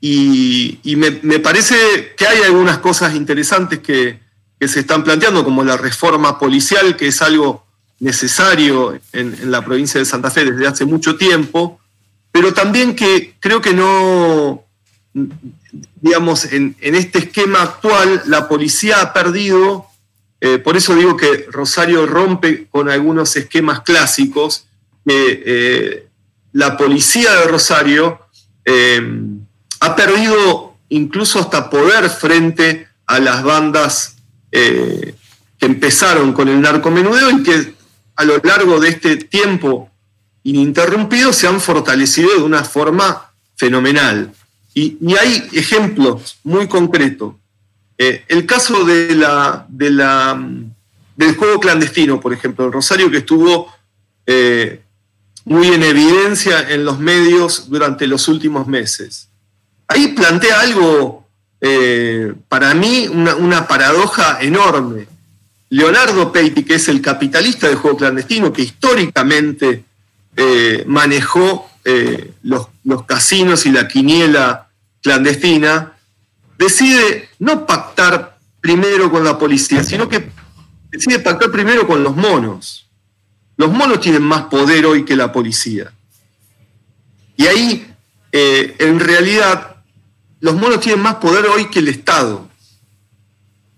[0.00, 4.18] Y, me, parece que hay algunas cosas interesantes que,
[4.60, 7.64] se están planteando, como la reforma policial, que es algo
[7.98, 11.80] necesario en, la provincia de Santa Fe desde hace mucho tiempo,
[12.30, 14.64] pero también que creo que no,
[16.00, 19.86] digamos, en, este esquema actual la policía ha perdido,
[20.40, 24.66] eh, por eso digo que Rosario rompe con algunos esquemas clásicos,
[25.06, 26.06] eh,
[26.52, 28.20] la policía de Rosario
[28.64, 29.00] eh,
[29.80, 34.16] ha perdido incluso hasta poder frente a las bandas
[34.52, 35.14] eh,
[35.58, 37.74] que empezaron con el narcomenudeo y que
[38.16, 39.90] a lo largo de este tiempo
[40.42, 44.32] ininterrumpido se han fortalecido de una forma fenomenal.
[44.74, 47.34] Y, hay ejemplos muy concretos.
[47.98, 50.40] Eh, el caso de la, de la,
[51.16, 53.72] del juego clandestino, por ejemplo, el Rosario que estuvo
[54.26, 54.80] eh,
[55.44, 59.30] muy en evidencia en los medios durante los últimos meses
[59.90, 61.26] ahí plantea algo,
[61.60, 65.06] eh, para mí, una, paradoja enorme.
[65.68, 69.84] Leonardo Peiti, que es el capitalista del juego clandestino, que históricamente
[70.86, 71.70] manejó
[72.42, 74.70] los, los casinos y la quiniela
[75.02, 75.92] clandestina,
[76.58, 80.30] decide no pactar primero con la policía, sino que
[80.90, 82.86] decide pactar primero con los monos.
[83.56, 85.92] Los monos tienen más poder hoy que la policía.
[87.36, 87.94] Y ahí,
[88.32, 89.76] en realidad,
[90.40, 92.48] los monos tienen más poder hoy que el Estado.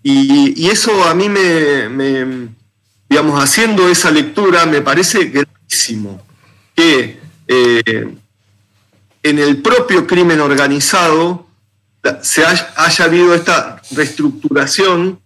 [0.01, 2.49] Y, eso a mí me,
[3.09, 6.21] digamos, haciendo esa lectura, me parece gravísimo
[6.75, 8.15] que eh,
[9.23, 11.47] en el propio crimen organizado
[12.21, 15.19] se haya, habido esta reestructuración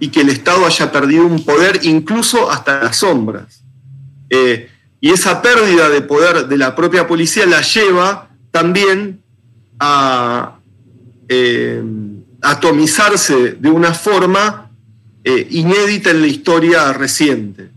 [0.00, 3.62] y que el Estado haya perdido un poder incluso hasta las sombras.
[4.28, 4.68] Eh,
[5.00, 9.22] y esa pérdida de poder de la propia policía la lleva también
[9.78, 10.58] a,
[11.28, 11.82] eh,
[12.42, 14.70] atomizarse de una forma
[15.22, 17.70] eh, inédita en la historia reciente,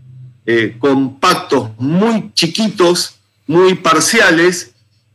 [0.80, 4.69] con pactos muy chiquitos, muy parciales,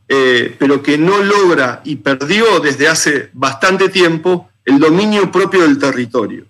[0.06, 6.46] pero que no logra y perdió desde hace bastante tiempo el dominio propio del territorio.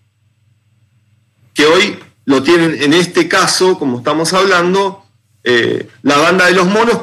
[1.55, 5.07] que hoy lo tienen en este caso, como estamos hablando,
[5.43, 7.01] eh, la banda de los monos,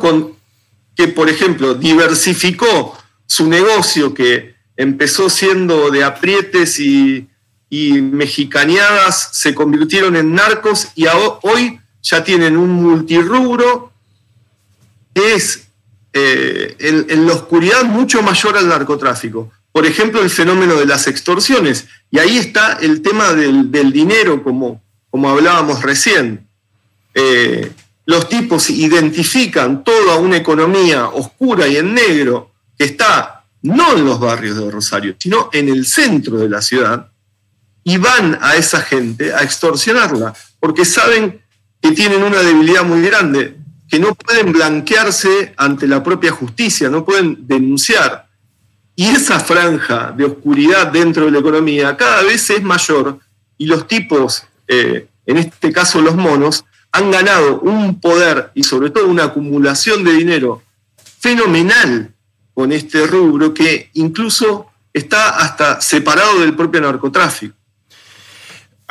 [0.95, 2.95] que por ejemplo diversificó
[3.26, 7.30] su negocio que empezó siendo de aprietes y,
[7.72, 11.06] mexicaneadas, se convirtieron en narcos y
[11.41, 13.91] hoy ya tienen un multirrubro
[15.16, 15.62] que es
[16.14, 19.51] eh, en, la oscuridad mucho mayor al narcotráfico.
[19.72, 21.88] Por ejemplo, el fenómeno de las extorsiones.
[22.11, 26.47] Y ahí está el tema del, dinero, como, como hablábamos recién.
[27.16, 27.72] Eh,
[28.05, 34.20] los tipos identifican toda una economía oscura y en negro que está no en los
[34.20, 37.09] barrios de Rosario, sino en el centro de la ciudad,
[37.84, 41.41] y van a esa gente a extorsionarla, porque saben
[41.82, 43.57] que tienen una debilidad muy grande,
[43.94, 48.28] que no pueden blanquearse ante la propia justicia, no pueden denunciar.
[48.96, 53.20] Y esa franja de oscuridad dentro de la economía cada vez es mayor
[53.56, 58.89] y los tipos, eh, en este caso los monos, han ganado un poder y sobre
[58.89, 60.64] todo una acumulación de dinero
[61.20, 62.16] fenomenal
[62.56, 67.56] con este rubro que incluso está hasta separado del propio narcotráfico.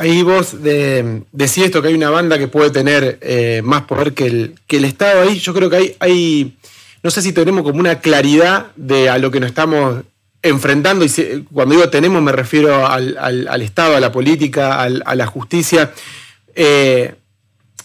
[0.03, 4.27] Ahí vos decís esto, que hay una banda que puede tener eh, más poder que
[4.27, 5.23] el, que el Estado.
[5.23, 6.57] Ahí yo creo que hay,
[7.05, 10.03] no sé si tenemos como una claridad de a lo que nos estamos
[10.43, 11.05] enfrentando.
[11.05, 15.93] Y cuando digo tenemos me refiero al, Estado, a la política, a la justicia.
[16.57, 17.15] Eh,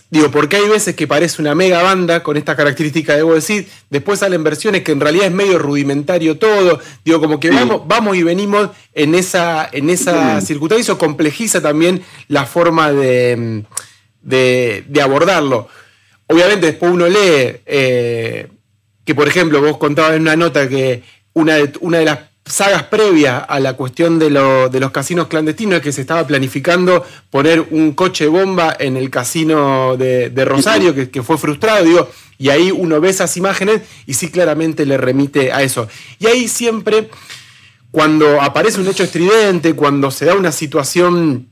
[0.10, 4.20] Digo, porque hay veces que parece una mega banda con esta característica, debo decir, después
[4.20, 8.24] salen versiones que en realidad es medio rudimentario todo, digo, como que vamos, vamos y
[8.24, 13.66] venimos en esa, en esa circunstancia, eso complejiza también la forma de,
[15.02, 15.68] abordarlo.
[16.28, 18.48] Obviamente después uno lee eh,
[19.04, 21.04] que, por ejemplo, vos contabas en una nota que
[21.34, 25.82] una de, una de las sagas previas a la cuestión de, los casinos clandestinos es
[25.82, 31.38] que se estaba planificando poner un coche bomba en el casino de, Rosario, que, fue
[31.38, 35.88] frustrado, digo, y ahí uno ve esas imágenes y sí claramente le remite a eso.
[36.20, 37.10] Y ahí siempre,
[37.92, 41.50] cuando aparece un hecho estridente, cuando se da una situación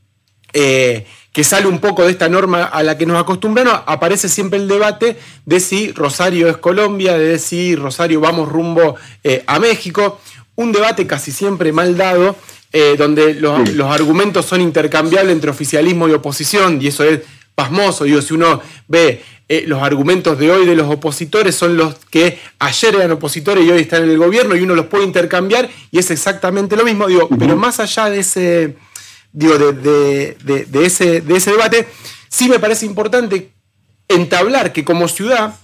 [0.53, 4.57] eh, que sale un poco de esta norma a la que nos acostumbramos, aparece siempre
[4.57, 10.21] el debate de si Rosario es Colombia, de si Rosario vamos rumbo eh, a México
[10.55, 12.35] un debate casi siempre mal dado,
[12.71, 17.21] eh, donde los, argumentos son intercambiables entre oficialismo y oposición, y eso es
[17.53, 18.03] pasmoso.
[18.03, 22.39] Digo, si uno ve eh, los argumentos de hoy de los opositores, son los que
[22.59, 25.99] ayer eran opositores y hoy están en el gobierno, y uno los puede intercambiar, y
[25.99, 27.07] es exactamente lo mismo.
[27.07, 28.75] Digo, pero más allá de ese,
[29.31, 30.35] digo, de,
[30.83, 31.87] ese, de ese debate,
[32.29, 33.51] sí me parece importante
[34.07, 35.55] entablar que como ciudad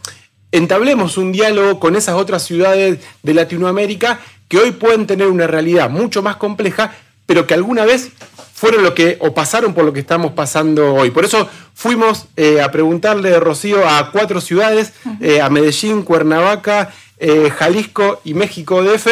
[0.52, 4.20] entablemos un diálogo con esas otras ciudades de Latinoamérica
[4.52, 6.94] que hoy pueden tener una realidad mucho más compleja,
[7.26, 8.12] pero que alguna vez
[8.54, 11.10] fueron lo que, o pasaron por lo que estamos pasando hoy.
[11.10, 14.92] Por eso fuimos eh, a preguntarle, Rocío, a cuatro ciudades,
[15.22, 19.08] eh, a Medellín, Cuernavaca, eh, Jalisco y México DF,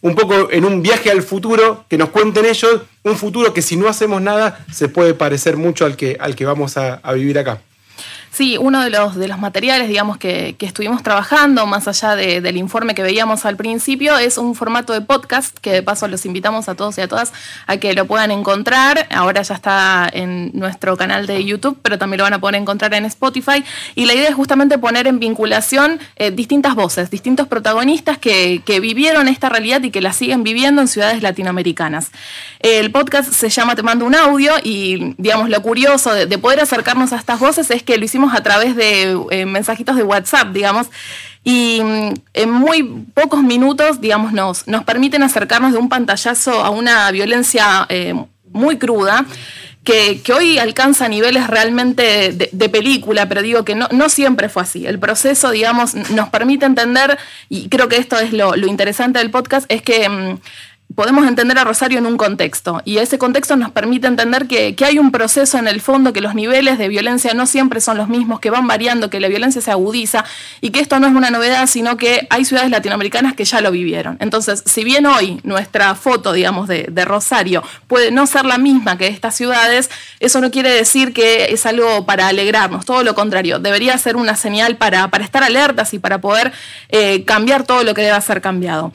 [0.00, 3.76] un poco en un viaje al futuro, que nos cuenten ellos, un futuro que si
[3.76, 7.60] no hacemos nada se puede parecer mucho al que, al que vamos a vivir acá.
[8.40, 12.94] Sí, uno de los, de los materiales, digamos, que, estuvimos trabajando, más allá del informe
[12.94, 16.74] que veíamos al principio, es un formato de podcast, que de paso los invitamos a
[16.74, 17.34] todos y a todas
[17.66, 19.06] a que lo puedan encontrar.
[19.10, 22.94] Ahora ya está en nuestro canal de YouTube, pero también lo van a poder encontrar
[22.94, 23.62] en Spotify.
[23.94, 29.28] Y la idea es justamente poner en vinculación eh, distintas voces, distintos protagonistas que, vivieron
[29.28, 32.10] esta realidad y que la siguen viviendo en ciudades latinoamericanas.
[32.60, 37.12] El podcast se llama Te mando un audio y, digamos, lo curioso de poder acercarnos
[37.12, 40.88] a estas voces es que lo hicimos a través de eh, mensajitos de WhatsApp, digamos,
[41.44, 42.82] y mm, en muy
[43.14, 48.14] pocos minutos, digamos, nos, nos permiten acercarnos de un pantallazo a una violencia eh,
[48.52, 49.24] muy cruda.
[49.82, 54.86] Que, hoy alcanza niveles realmente de, película, pero digo que no, no, siempre fue así.
[54.86, 57.18] El proceso, digamos, nos permite entender,
[57.48, 60.38] y creo que esto es lo, lo interesante del podcast, es que mm,
[60.94, 64.98] podemos entender a Rosario en un contexto y ese contexto nos permite entender que, hay
[64.98, 68.40] un proceso en el fondo, que los niveles de violencia no siempre son los mismos,
[68.40, 70.24] que van variando, que la violencia se agudiza
[70.60, 73.70] y que esto no es una novedad, sino que hay ciudades latinoamericanas que ya lo
[73.70, 74.16] vivieron.
[74.20, 79.06] Entonces, si bien hoy nuestra foto, digamos, de, Rosario puede no ser la misma que
[79.06, 83.96] estas ciudades, eso no quiere decir que es algo para alegrarnos, todo lo contrario, debería
[83.98, 86.52] ser una señal para, para estar alertas y para poder
[86.88, 88.92] eh, cambiar todo lo que deba ser cambiado.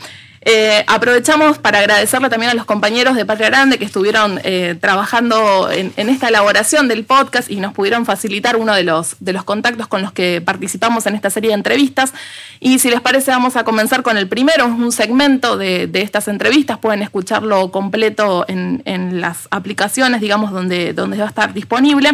[0.48, 5.72] Eh, aprovechamos para agradecerle también a los compañeros de Patria Grande que estuvieron eh, trabajando
[5.72, 9.88] en, esta elaboración del podcast y nos pudieron facilitar uno de los, de los contactos
[9.88, 12.14] con los que participamos en esta serie de entrevistas.
[12.60, 16.78] Y si les parece, vamos a comenzar con el primero, un segmento de, estas entrevistas.
[16.78, 18.84] Pueden escucharlo completo en,
[19.20, 22.12] las aplicaciones, digamos, donde, donde va a estar disponible.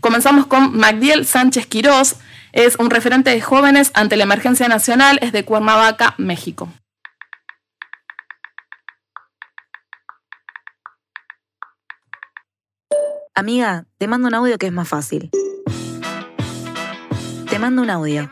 [0.00, 2.16] Comenzamos con Magdiel Sánchez Quirós.
[2.52, 6.68] Es un referente de jóvenes ante la emergencia nacional, es de Cuernavaca, México.
[13.34, 15.30] Amiga, te mando un audio que es más fácil.
[17.48, 18.28] Te mando un audio.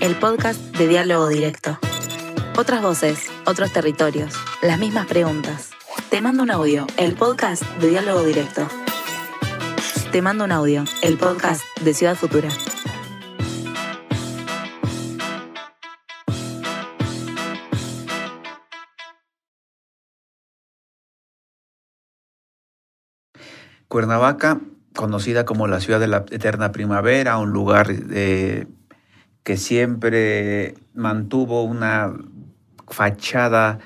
[0.00, 1.78] El podcast de diálogo directo.
[2.56, 5.70] Otras voces, otros territorios, las mismas preguntas.
[6.10, 8.66] Te mando un audio, el podcast de diálogo directo.
[10.12, 12.48] Te mando un audio, el podcast de Ciudad Futura.
[23.88, 24.60] Cuernavaca,
[24.94, 28.66] conocida como la ciudad de la eterna primavera, un lugar eh,
[29.42, 32.14] que siempre mantuvo una
[32.86, 33.78] fachada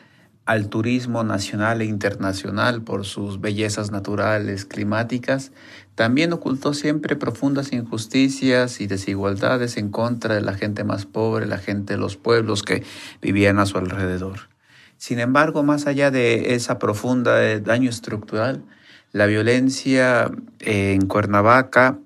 [0.44, 5.52] al turismo nacional e internacional por sus bellezas naturales, climáticas,
[5.94, 11.58] también ocultó siempre profundas injusticias y desigualdades en contra de la gente más pobre, la
[11.58, 12.82] gente de los pueblos que
[13.20, 14.48] vivían a su alrededor.
[14.96, 18.64] Sin embargo, más allá de esa profunda eh, daño estructural,
[19.12, 21.98] la violencia eh, en Cuernavaca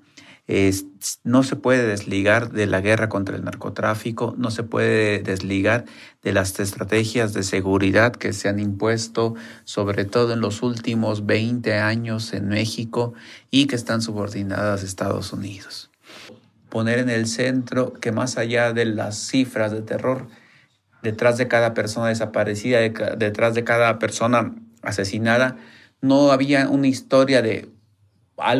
[1.24, 5.84] no se puede desligar de la guerra contra el narcotráfico, no se puede desligar
[6.22, 9.34] de las estrategias de seguridad que se han impuesto,
[9.64, 13.14] sobre todo en los últimos 20 años en México
[13.50, 15.90] y que están subordinadas a Estados Unidos.
[16.68, 20.28] Poner en el centro que más allá de las cifras de terror,
[21.02, 25.56] detrás de cada persona desaparecida, detrás de cada persona asesinada,
[26.00, 27.68] no había una historia de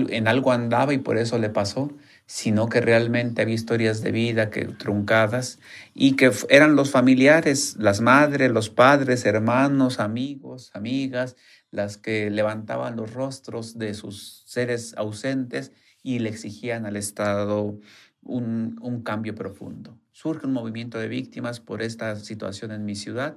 [0.08, 1.92] en algo andaba y por eso le pasó,
[2.26, 5.58] sino que realmente había historias de vida que truncadas
[5.94, 11.36] y que eran los familiares, las madres, los padres, hermanos, amigos, amigas,
[11.70, 15.72] las que levantaban los rostros de sus seres ausentes
[16.02, 17.78] y le exigían al Estado
[18.22, 19.98] un, un cambio profundo.
[20.12, 23.36] Surge un movimiento de víctimas por esta situación en mi ciudad.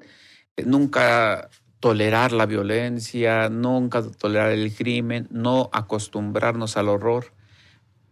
[0.66, 1.50] Nunca
[1.80, 7.34] tolerar la violencia, nunca tolerar el crimen, no acostumbrarnos al horror,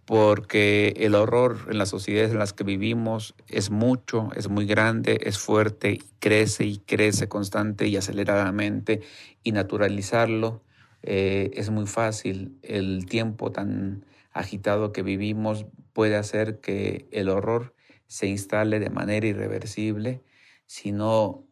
[0.06, 5.20] porque el horror en las sociedades en las que vivimos es mucho, es muy grande,
[5.24, 9.02] es fuerte, crece y crece constante y aceleradamente,
[9.44, 10.64] y naturalizarlo
[11.04, 12.58] eh, es muy fácil.
[12.62, 17.74] El tiempo tan agitado que vivimos puede hacer que el horror
[18.08, 20.24] se instale de manera irreversible
[20.66, 21.47] si no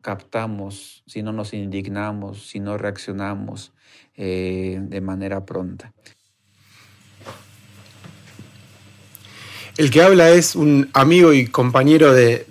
[0.00, 3.72] captamos, si no nos indignamos, si no reaccionamos
[4.16, 5.92] eh, de manera pronta.
[9.76, 12.44] El que habla es un amigo y compañero del,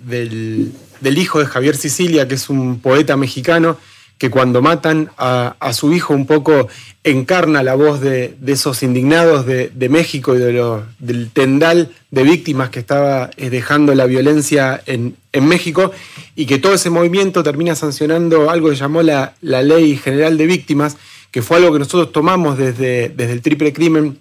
[1.00, 3.76] del, hijo de Javier Sicilia, que es un poeta mexicano
[4.20, 6.68] que cuando matan a, su hijo un poco
[7.04, 12.80] encarna la voz de, esos indignados de, México y de del tendal de víctimas que
[12.80, 15.90] estaba eh, dejando la violencia en, México
[16.36, 20.98] y que todo ese movimiento termina sancionando algo que llamó la, Ley General de Víctimas,
[21.30, 24.18] que fue algo que nosotros tomamos desde, desde el triple crimen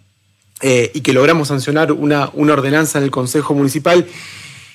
[0.61, 4.07] eh, y que logramos sancionar una, una ordenanza en el Consejo Municipal,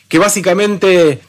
[0.08, 1.20] que básicamente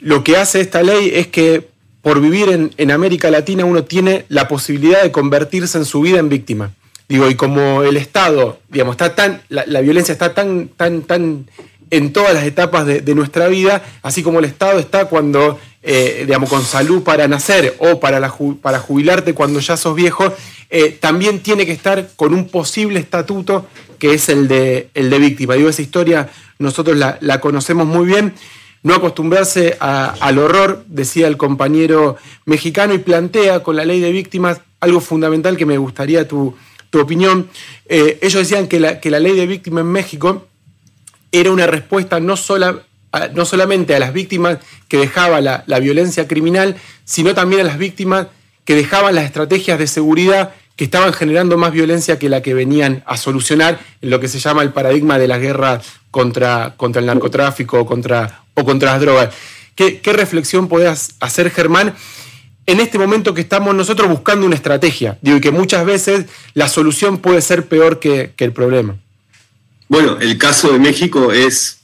[0.00, 1.73] lo que hace esta ley es que
[2.04, 6.28] por vivir en, América Latina uno tiene la posibilidad de convertirse en su vida en
[6.28, 6.70] víctima.
[7.08, 11.46] Digo, y como el Estado, digamos, está tan, la, violencia está tan, tan, tan
[11.90, 16.50] en todas las etapas de, nuestra vida, así como el Estado está cuando, eh, digamos,
[16.50, 20.30] con salud para nacer o para, la, para jubilarte cuando ya sos viejo,
[20.68, 23.66] eh, también tiene que estar con un posible estatuto
[23.98, 25.54] que es el de, el de víctima.
[25.54, 26.28] Digo, esa historia
[26.58, 28.34] nosotros la, la conocemos muy bien
[28.84, 34.60] no acostumbrarse al horror, decía el compañero mexicano, y plantea con la ley de víctimas
[34.78, 36.54] algo fundamental que me gustaría tu,
[36.92, 37.48] opinión.
[37.88, 40.46] Eh, ellos decían que la, que la, ley de víctimas en México
[41.32, 42.82] era una respuesta no, sola,
[43.34, 47.78] no solamente a las víctimas que dejaba la, la violencia criminal, sino también a las
[47.78, 48.28] víctimas
[48.64, 53.02] que dejaban las estrategias de seguridad que estaban generando más violencia que la que venían
[53.06, 55.80] a solucionar en lo que se llama el paradigma de la guerra
[56.12, 59.34] contra, contra el narcotráfico o contra, o contra las drogas.
[59.74, 61.94] ¿Qué, reflexión podés hacer, Germán,
[62.66, 65.18] en este momento que estamos nosotros buscando una estrategia?
[65.20, 68.96] Digo, y que muchas veces la solución puede ser peor que, el problema.
[69.88, 71.80] Bueno, el caso de México es,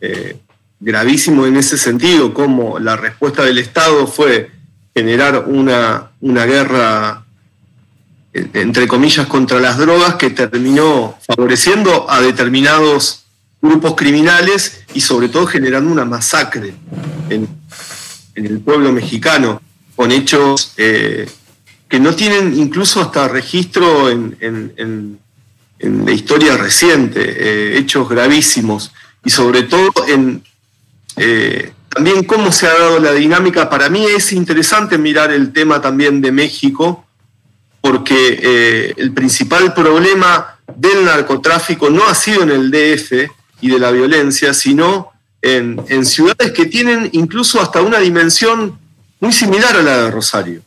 [0.00, 0.36] eh,
[0.80, 4.50] gravísimo en ese sentido, como la respuesta del Estado fue
[4.94, 7.24] generar una, una guerra,
[8.32, 13.27] entre comillas, contra las drogas que terminó favoreciendo a determinados
[13.60, 16.74] grupos criminales y sobre todo generando una masacre
[17.28, 17.48] en,
[18.34, 19.60] el pueblo mexicano,
[19.96, 21.28] con hechos eh,
[21.88, 25.18] que no tienen incluso hasta registro en,
[25.80, 28.92] la historia reciente, eh, hechos gravísimos,
[29.24, 30.42] y sobre todo en
[31.16, 33.68] eh, también cómo se ha dado la dinámica.
[33.68, 37.04] Para mí es interesante mirar el tema también de México,
[37.80, 43.30] porque el principal problema del narcotráfico no ha sido en el DF,
[43.60, 48.78] y de la violencia, sino en, ciudades que tienen incluso hasta una dimensión
[49.20, 50.62] muy similar a la de Rosario.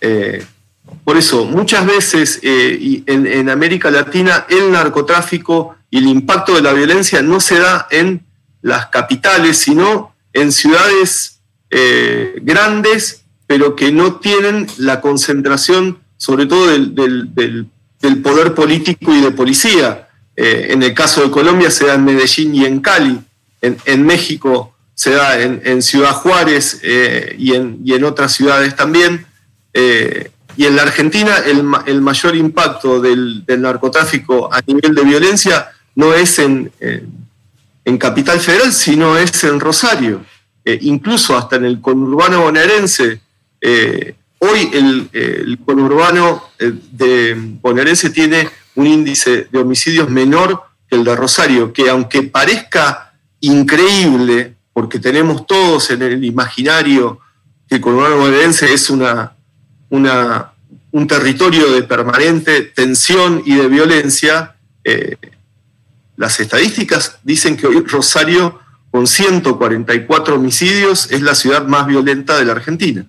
[0.00, 0.44] Eh,
[1.04, 6.72] por eso, muchas veces eh, en, América Latina el narcotráfico y el impacto de la
[6.72, 8.24] violencia no se da en
[8.62, 16.66] las capitales, sino en ciudades eh, grandes, pero que no tienen la concentración, sobre todo
[16.68, 17.70] del
[18.22, 20.07] poder político y de policía.
[20.40, 23.18] Eh, en el caso de Colombia se da en Medellín y en Cali.
[23.60, 29.26] En, México se da en, Ciudad Juárez eh, y, en, otras ciudades también.
[29.74, 36.14] Eh, y en la Argentina el, mayor impacto del, narcotráfico a nivel de violencia no
[36.14, 36.70] es en,
[37.98, 40.24] Capital Federal, sino es en Rosario.
[40.64, 43.20] incluso hasta en el conurbano bonaerense.
[44.38, 46.44] hoy el, el conurbano
[46.92, 48.48] de bonaerense tiene
[48.78, 55.48] un índice de homicidios menor que el de Rosario, que aunque parezca increíble, porque tenemos
[55.48, 57.18] todos en el imaginario
[57.68, 59.32] que el conurbano bonaerense es una,
[59.90, 60.52] una,
[60.92, 64.54] un territorio de permanente tensión y de violencia,
[64.84, 65.16] eh,
[66.16, 68.60] las estadísticas dicen que hoy Rosario,
[68.92, 73.04] con 144 homicidios, es la ciudad más violenta de la Argentina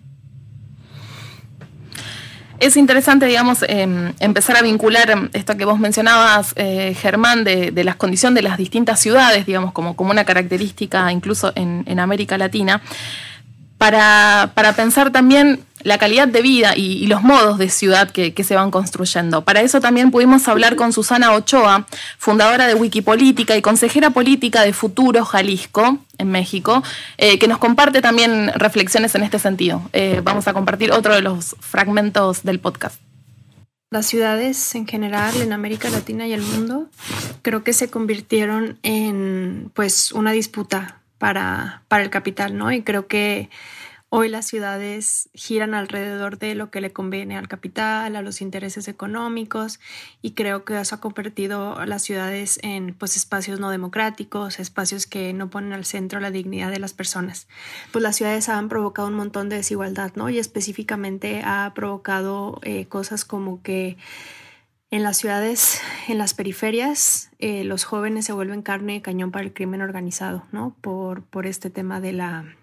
[2.59, 7.93] es interesante, digamos, em, empezar a vincular esto que vos mencionabas, eh, Germán, de, la
[7.95, 12.81] condición de las distintas ciudades, digamos, como, una característica incluso en América Latina
[13.79, 18.71] para, pensar también la calidad de vida y, los modos de ciudad que, se van
[18.71, 19.43] construyendo.
[19.43, 24.73] Para eso también pudimos hablar con Susana Ochoa, fundadora de Wikipolítica y consejera política de
[24.73, 26.83] Futuro Jalisco en México,
[27.17, 29.81] eh, que nos comparte también reflexiones en este sentido.
[29.93, 32.99] Eh, vamos a compartir otro de los fragmentos del podcast.
[33.91, 36.87] Las ciudades en general en América Latina y el mundo
[37.41, 42.71] creo que se convirtieron en pues una disputa para, para el capital, ¿no?
[42.71, 43.49] Y creo que
[44.09, 48.87] hoy las ciudades giran alrededor de lo que le conviene al capital, a los intereses
[48.87, 49.79] económicos,
[50.21, 55.05] y creo que eso ha convertido a las ciudades en pues, espacios no democráticos, espacios
[55.05, 57.47] que no ponen al centro la dignidad de las personas.
[57.91, 60.29] Pues las ciudades han provocado un montón de desigualdad, ¿no?
[60.29, 63.97] Y específicamente ha provocado eh, cosas como que
[64.91, 69.45] en las ciudades, en las periferias, eh, los jóvenes se vuelven carne de cañón para
[69.45, 70.75] el crimen organizado, ¿no?
[70.81, 72.55] Por, por este tema de la,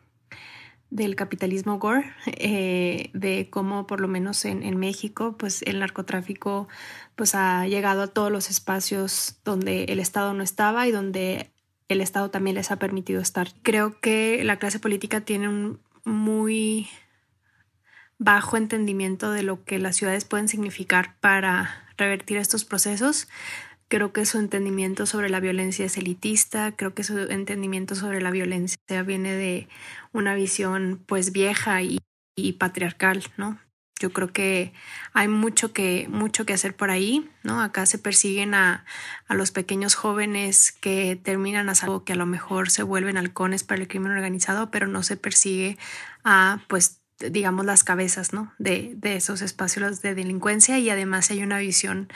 [0.90, 6.68] del capitalismo gore, eh, de cómo por lo menos en, en, México, pues el narcotráfico
[7.16, 11.50] pues ha llegado a todos los espacios donde el Estado no estaba y donde
[11.88, 13.48] el Estado también les ha permitido estar.
[13.62, 16.88] Creo que la clase política tiene un muy
[18.18, 23.28] bajo entendimiento de lo que las ciudades pueden significar para revertir estos procesos.
[23.88, 28.32] Creo que su entendimiento sobre la violencia es elitista, creo que su entendimiento sobre la
[28.32, 29.68] violencia viene de
[30.12, 32.00] una visión pues vieja y,
[32.58, 33.58] patriarcal, ¿no?
[33.98, 34.72] Yo creo que
[35.14, 37.62] hay mucho que, mucho que hacer por ahí, ¿no?
[37.62, 38.84] Acá se persiguen a,
[39.28, 43.62] a los pequeños jóvenes que terminan a salvo, que a lo mejor se vuelven halcones
[43.62, 45.78] para el crimen organizado, pero no se persigue
[46.24, 48.52] a, pues, digamos, las cabezas ¿no?
[48.58, 52.08] de, de, esos espacios de delincuencia y además hay una visión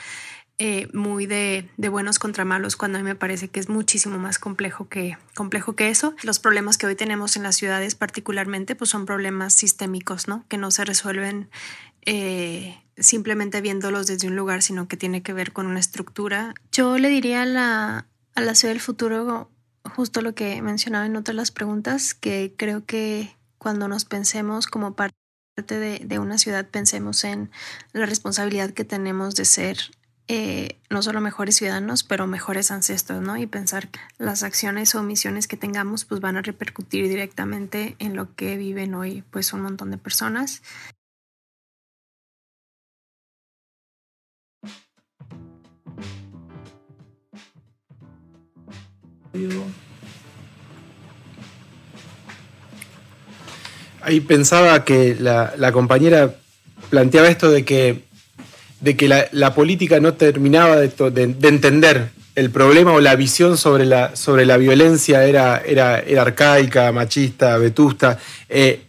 [0.63, 4.19] eh, muy de, de, buenos contra malos cuando a mí me parece que es muchísimo
[4.19, 6.13] más complejo que, complejo que eso.
[6.21, 10.45] Los problemas que hoy tenemos en las ciudades particularmente pues son problemas sistémicos, ¿no?
[10.49, 11.49] Que no se resuelven
[12.05, 16.53] eh, simplemente viéndolos desde un lugar, sino que tiene que ver con una estructura.
[16.71, 19.49] Yo le diría a la, a la ciudad del futuro
[19.83, 24.93] justo lo que mencionaba en otras las preguntas, que creo que cuando nos pensemos como
[24.93, 25.15] parte
[25.55, 27.49] de, una ciudad, pensemos en
[27.93, 29.77] la responsabilidad que tenemos de ser
[30.33, 33.35] eh, no solo mejores ciudadanos, pero mejores ancestros, ¿no?
[33.35, 38.15] Y pensar que las acciones o misiones que tengamos pues van a repercutir directamente en
[38.15, 40.61] lo que viven hoy pues un montón de personas.
[54.01, 56.35] Ahí pensaba que la, compañera
[56.89, 58.05] planteaba esto de que,
[58.81, 64.15] de que la, política no terminaba de, entender el problema o la visión sobre la,
[64.15, 68.17] sobre la violencia era, era, era arcaica, machista, vetusta,
[68.49, 68.81] eh,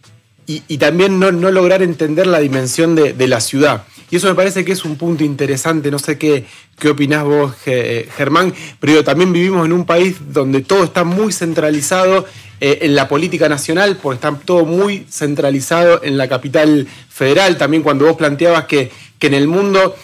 [0.45, 3.83] y, también no, lograr entender la dimensión de, la ciudad.
[4.13, 6.45] Y eso me parece que es un punto interesante, no sé qué,
[6.77, 12.27] qué opinás vos, Germán, pero también vivimos en un país donde todo está muy centralizado
[12.61, 17.57] eh, en la política nacional, porque está todo muy centralizado en la capital federal.
[17.57, 19.95] También cuando vos planteabas que, que en el mundo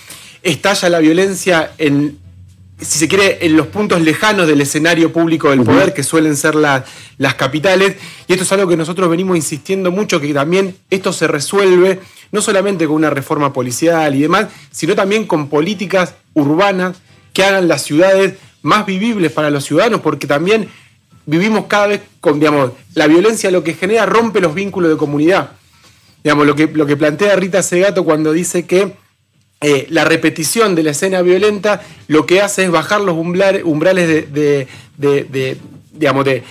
[0.41, 2.17] estalla la violencia en,
[2.81, 6.55] si se quiere, en los puntos lejanos del escenario público del poder, que suelen ser
[6.55, 7.97] las capitales.
[8.27, 11.99] Y esto es algo que nosotros venimos insistiendo mucho, que también esto se resuelve
[12.31, 16.97] no solamente con una reforma policial y demás, sino también con políticas urbanas
[17.33, 20.69] que hagan las ciudades más vivibles para los ciudadanos, porque también
[21.25, 25.51] vivimos cada vez con, digamos, la violencia lo que genera rompe los vínculos de comunidad.
[26.23, 28.93] Digamos, lo que, lo que plantea Rita Segato cuando dice que
[29.61, 34.67] eh, la repetición de la escena violenta lo que hace es bajar los umbrales de,
[34.97, 35.57] de,
[35.93, 36.43] digamos, de,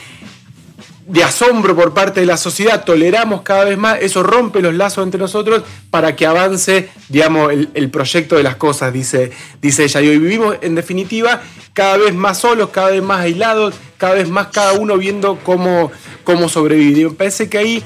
[1.09, 5.05] de asombro por parte de la sociedad, toleramos cada vez más, eso rompe los lazos
[5.05, 9.33] entre nosotros para que avance, digamos, el, proyecto de las cosas, dice,
[9.63, 10.03] dice ella.
[10.03, 11.43] Y hoy vivimos, en definitiva,
[11.73, 15.91] cada vez más solos, cada vez más aislados, cada vez más cada uno viendo cómo,
[16.25, 17.09] cómo sobrevivir.
[17.09, 17.83] Me parece que ahí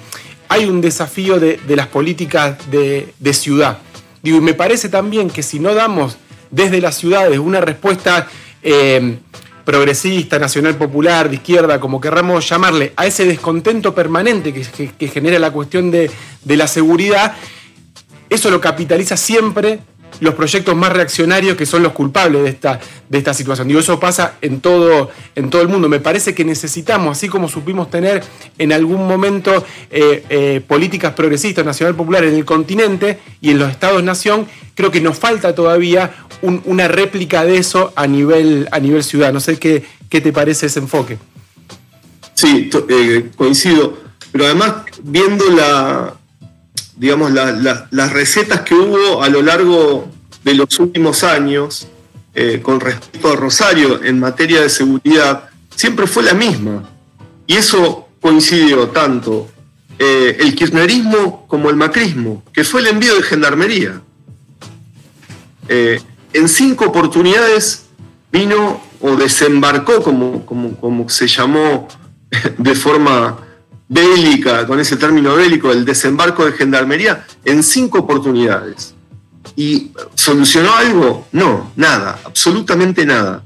[0.49, 3.79] hay un desafío de, las políticas de, ciudad.
[4.25, 6.19] Digo, y me parece también que si no damos
[6.51, 8.27] desde las ciudades una respuesta...
[8.65, 9.19] Eh,
[9.65, 15.51] progresista, nacional popular, de izquierda, como querramos llamarle, a ese descontento permanente que, genera la
[15.51, 16.11] cuestión de,
[16.45, 17.37] la seguridad,
[18.29, 19.81] eso lo capitaliza siempre
[20.23, 23.67] los proyectos más reaccionarios que son los culpables de esta, de esta situación.
[23.67, 25.89] Digo, eso pasa en todo, en todo el mundo.
[25.89, 28.23] Me parece que necesitamos, así como supimos tener
[28.57, 33.69] en algún momento eh, eh, políticas progresistas, nacional popular en el continente y en los
[33.69, 34.47] estados-nación,
[34.77, 36.13] creo que nos falta todavía
[36.43, 39.33] una réplica de eso a nivel, a nivel ciudad.
[39.33, 41.19] No sé qué, qué te parece ese enfoque.
[42.35, 43.99] Sí, eh, coincido.
[44.31, 46.15] Pero además, viendo la,
[46.97, 50.09] digamos, las recetas que hubo a lo largo
[50.45, 51.89] de los últimos años
[52.35, 56.89] eh, con respecto a Rosario en materia de seguridad, siempre fue la misma.
[57.47, 59.51] Y eso coincidió tanto
[59.99, 64.01] eh, el kirchnerismo como el macrismo, que fue el envío de gendarmería.
[65.69, 66.01] Eh,
[66.33, 67.85] en cinco oportunidades
[68.33, 71.89] vino o desembarcó, como, como, como se llamó
[72.59, 73.39] de forma
[73.89, 78.95] bélica, con ese término bélico, el desembarco de gendarmería, en cinco oportunidades.
[79.57, 81.27] ¿Y solucionó algo?
[81.33, 83.45] No, nada, absolutamente nada.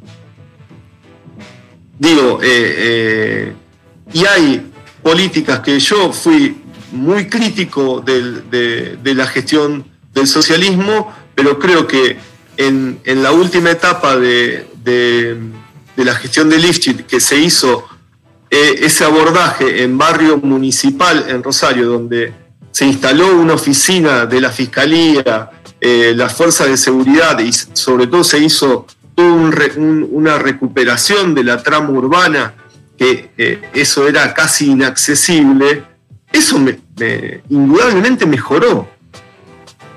[1.98, 3.52] Digo, eh, eh,
[4.12, 4.72] y hay
[5.02, 6.56] políticas que yo fui
[6.92, 12.18] muy crítico de, la gestión del socialismo, pero creo que
[12.56, 14.66] en, la última etapa de,
[15.96, 17.86] la gestión de Lifchit que se hizo
[18.48, 22.32] eh, ese abordaje en barrio municipal en Rosario, donde
[22.70, 28.22] se instaló una oficina de la Fiscalía, eh, las fuerzas de seguridad y sobre todo
[28.22, 28.86] se hizo
[29.16, 32.54] una recuperación de la trama urbana,
[32.96, 35.82] que eh, eso era casi inaccesible,
[36.30, 36.60] eso
[37.48, 38.88] indudablemente mejoró.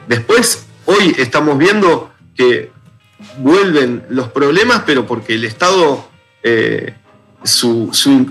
[0.08, 2.72] Después, hoy estamos viendo que
[3.38, 6.10] vuelven los problemas, pero porque el Estado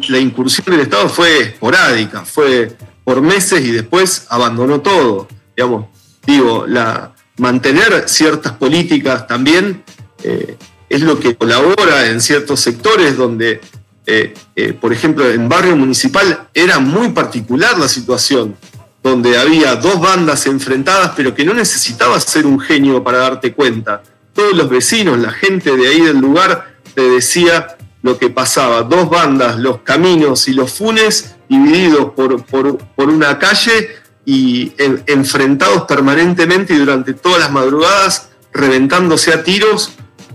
[0.08, 5.28] la incursión del Estado fue esporádica, fue por meses y después abandonó todo.
[5.56, 5.86] Digamos,
[6.26, 9.82] digo, la, mantener ciertas políticas también
[10.22, 10.56] eh,
[10.88, 13.60] es lo que colabora en ciertos sectores donde,
[14.06, 18.56] eh, eh, por ejemplo, en barrio municipal era muy particular la situación,
[19.02, 24.02] donde había dos bandas enfrentadas, pero que no necesitabas ser un genio para darte cuenta.
[24.34, 28.82] Todos los vecinos, la gente de ahí del lugar, te decía lo que pasaba.
[28.82, 33.88] Dos bandas, los caminos y los funes, divididos por, por, una calle
[34.24, 34.72] y
[35.06, 39.92] enfrentados permanentemente y durante todas las madrugadas, reventándose a tiros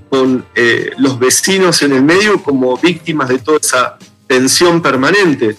[0.10, 3.98] con eh, los vecinos en el medio como víctimas de toda esa
[4.28, 5.56] tensión permanente.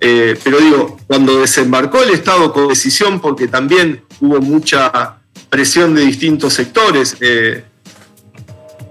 [0.00, 5.18] Eh, pero digo, cuando desembarcó el Estado con decisión, porque también hubo mucha
[5.50, 7.64] presión de distintos sectores, eh,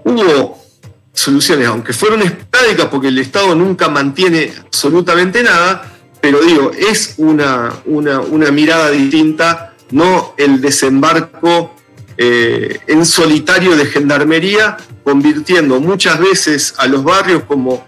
[0.04, 0.57] hubo
[1.12, 7.72] soluciones, aunque fueron esporádicas porque el Estado nunca mantiene absolutamente nada, pero digo, es una,
[7.86, 11.74] una, mirada distinta, no el desembarco
[12.16, 17.86] eh, en solitario de gendarmería, convirtiendo muchas veces a los barrios como,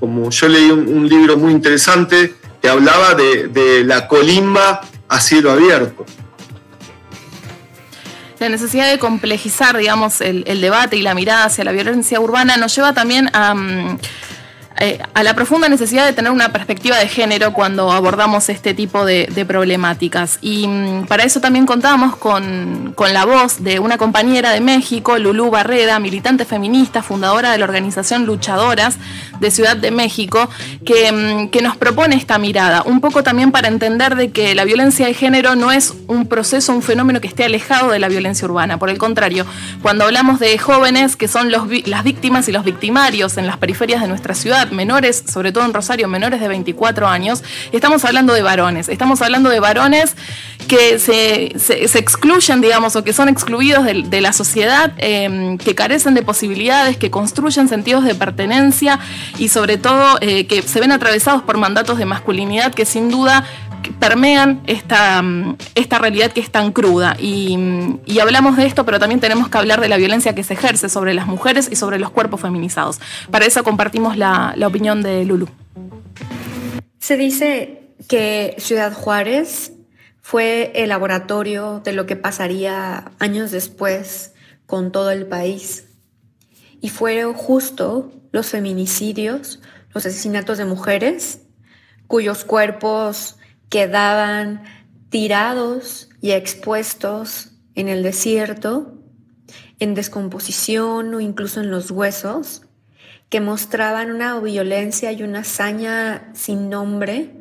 [0.00, 6.04] como yo leí un, libro muy interesante que hablaba de, la colimba a cielo abierto.
[8.38, 12.74] La necesidad de complejizar, digamos, el, debate y la mirada hacia la violencia urbana nos
[12.74, 13.54] lleva también a...
[13.54, 13.98] Mm,
[14.80, 19.04] eh, a la profunda necesidad de tener una perspectiva de género cuando abordamos este tipo
[19.04, 20.38] de, problemáticas.
[20.40, 25.50] Y mm, para eso también contábamos con, la voz de una compañera de México, Lulú
[25.50, 28.98] Barreda, militante feminista, fundadora de la organización Luchadoras
[29.40, 30.48] de Ciudad de México,
[30.84, 34.64] que, mm, que nos propone esta mirada, un poco también para entender de que la
[34.64, 38.46] violencia de género no es un proceso, un fenómeno que esté alejado de la violencia
[38.46, 38.78] urbana.
[38.78, 39.46] Por el contrario,
[39.82, 44.02] cuando hablamos de jóvenes que son los, las víctimas y los victimarios en las periferias
[44.02, 47.42] de nuestra ciudad, menores, sobre todo en Rosario, menores de 24 años,
[47.72, 48.88] estamos hablando de varones.
[48.88, 50.14] Estamos hablando de varones
[50.66, 56.22] que se, excluyen, digamos, o que son excluidos de, la sociedad, em, que carecen de
[56.22, 58.98] posibilidades, que construyen sentidos de pertenencia
[59.38, 63.44] y sobre todo eh, que se ven atravesados por mandatos de masculinidad que sin duda
[63.98, 65.22] permean esta,
[65.74, 67.16] esta realidad que es tan cruda.
[67.18, 67.56] Y,
[68.20, 71.14] hablamos de esto, pero también tenemos que hablar de la violencia que se ejerce sobre
[71.14, 73.00] las mujeres y sobre los cuerpos feminizados.
[73.30, 75.48] Para eso compartimos la, la opinión de Lulu.
[76.98, 79.72] Se dice que Ciudad Juárez
[80.20, 84.32] fue el laboratorio de lo que pasaría años después
[84.66, 85.86] con todo el país.
[86.80, 89.60] Y fueron justo los feminicidios,
[89.94, 91.40] los asesinatos de mujeres,
[92.06, 93.37] cuyos cuerpos
[93.68, 94.64] quedaban
[95.10, 98.98] tirados y expuestos en el desierto,
[99.78, 102.62] en descomposición o incluso en los huesos,
[103.28, 107.34] que mostraban una violencia y una hazaña sin nombre,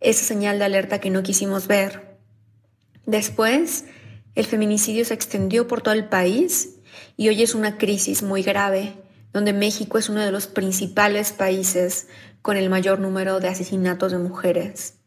[0.00, 2.18] esa señal de alerta que no quisimos ver.
[3.06, 3.84] Después,
[4.34, 6.76] el feminicidio se extendió por todo el país
[7.16, 8.94] y hoy es una crisis muy grave,
[9.32, 12.08] donde México es uno de los principales países
[12.42, 14.98] con el mayor número de asesinatos de mujeres.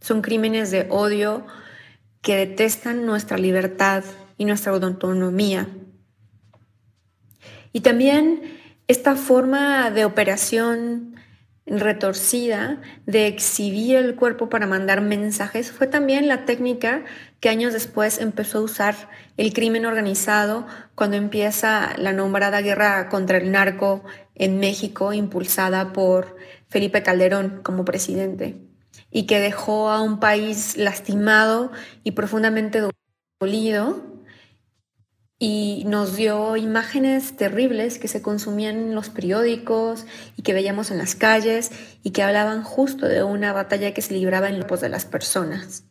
[0.00, 1.44] Son crímenes de odio
[2.22, 4.04] que detestan nuestra libertad
[4.38, 5.68] y nuestra autonomía.
[7.72, 8.42] Y también
[8.86, 11.14] esta forma de operación
[11.66, 17.04] retorcida de exhibir el cuerpo para mandar mensajes fue también la técnica
[17.40, 18.94] que años después empezó a usar
[19.38, 26.36] el crimen organizado cuando empieza la nombrada guerra contra el narco en México impulsada por
[26.74, 28.56] Felipe Calderón como presidente
[29.12, 31.70] y que dejó a un país lastimado
[32.02, 32.82] y profundamente
[33.40, 34.02] dolido
[35.38, 40.04] y nos dio imágenes terribles que se consumían en los periódicos
[40.36, 41.70] y que veíamos en las calles
[42.02, 45.84] y que hablaban justo de una batalla que se libraba en los de las personas.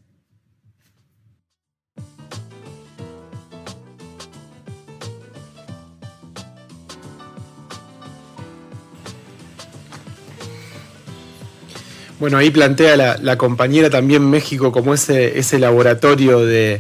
[12.24, 16.80] Bueno, ahí plantea la, compañera también México como ese, ese laboratorio de,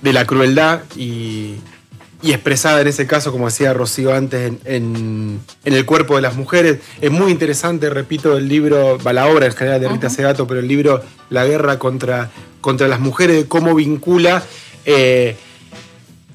[0.00, 1.56] la crueldad y,
[2.22, 6.78] expresada en ese caso, como decía Rocío antes, en, el cuerpo de las mujeres.
[7.02, 10.60] Es muy interesante, repito, el libro, va la obra en general de Rita Segato, pero
[10.60, 12.30] el libro La guerra contra,
[12.62, 14.42] contra las mujeres, de cómo vincula
[14.86, 15.36] eh,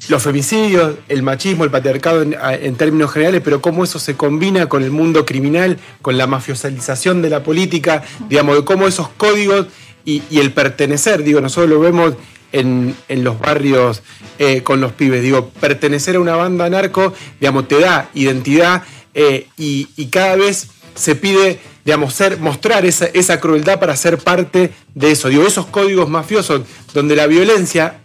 [0.10, 4.84] los femicidios, el machismo, el patriarcado en, términos generales, pero cómo eso se combina con
[4.84, 9.68] el mundo criminal, con la mafiosalización de la política, digamos, de cómo esos códigos
[10.04, 12.16] y, el pertenecer, digo, nosotros lo vemos
[12.52, 14.02] en, los barrios
[14.40, 18.82] eh, con los pibes, digo, pertenecer a una banda narco, digamos, te da identidad
[19.14, 24.72] eh, y, cada vez se pide, digamos, ser, mostrar esa, esa crueldad para ser parte
[24.96, 26.64] de eso, digo, esos códigos mafiosos
[26.96, 28.00] donde la violencia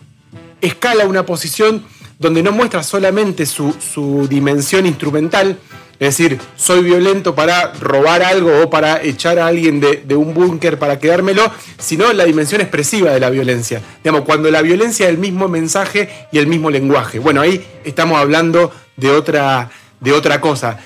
[0.60, 1.84] escala una posición
[2.18, 5.58] donde no muestra solamente su, dimensión instrumental,
[5.98, 10.78] es decir, soy violento para robar algo o para echar a alguien de, un búnker
[10.78, 13.82] para quedármelo, sino la dimensión expresiva de la violencia.
[14.02, 17.18] Digamos, cuando la violencia es el mismo mensaje y el mismo lenguaje.
[17.18, 20.78] Bueno, ahí estamos hablando de otra, de otra cosa.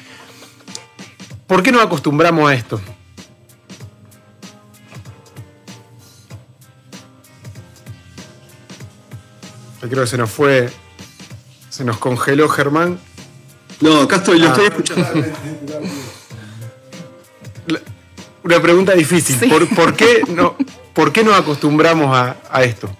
[1.46, 2.80] ¿Por qué nos acostumbramos a esto?
[9.82, 10.70] Yo creo que se nos fue
[11.78, 12.98] se nos congeló Germán.
[13.80, 14.68] No, acá estoy, lo estoy ah.
[14.68, 15.24] escuchando.
[18.42, 19.48] Una pregunta difícil.
[19.76, 20.56] ¿Por, qué no,
[20.92, 22.90] ¿Por qué nos acostumbramos a, esto?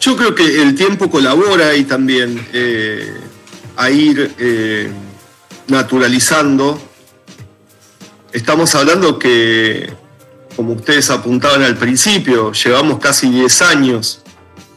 [0.00, 3.12] Yo creo que el tiempo colabora ahí también eh,
[3.76, 4.90] a ir eh,
[5.66, 6.80] naturalizando.
[8.32, 9.92] Estamos hablando que,
[10.56, 14.22] como ustedes apuntaban al principio, llevamos casi 10 años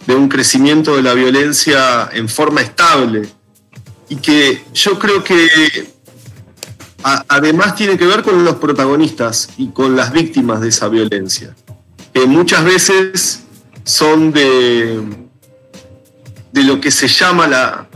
[0.05, 3.29] de un crecimiento de la violencia en forma estable
[4.09, 5.89] y que yo creo que
[7.01, 11.55] además tiene que ver con los protagonistas y con las víctimas de esa violencia,
[12.13, 13.43] que muchas veces
[13.85, 15.01] son de,
[16.51, 17.87] de lo que se llama la,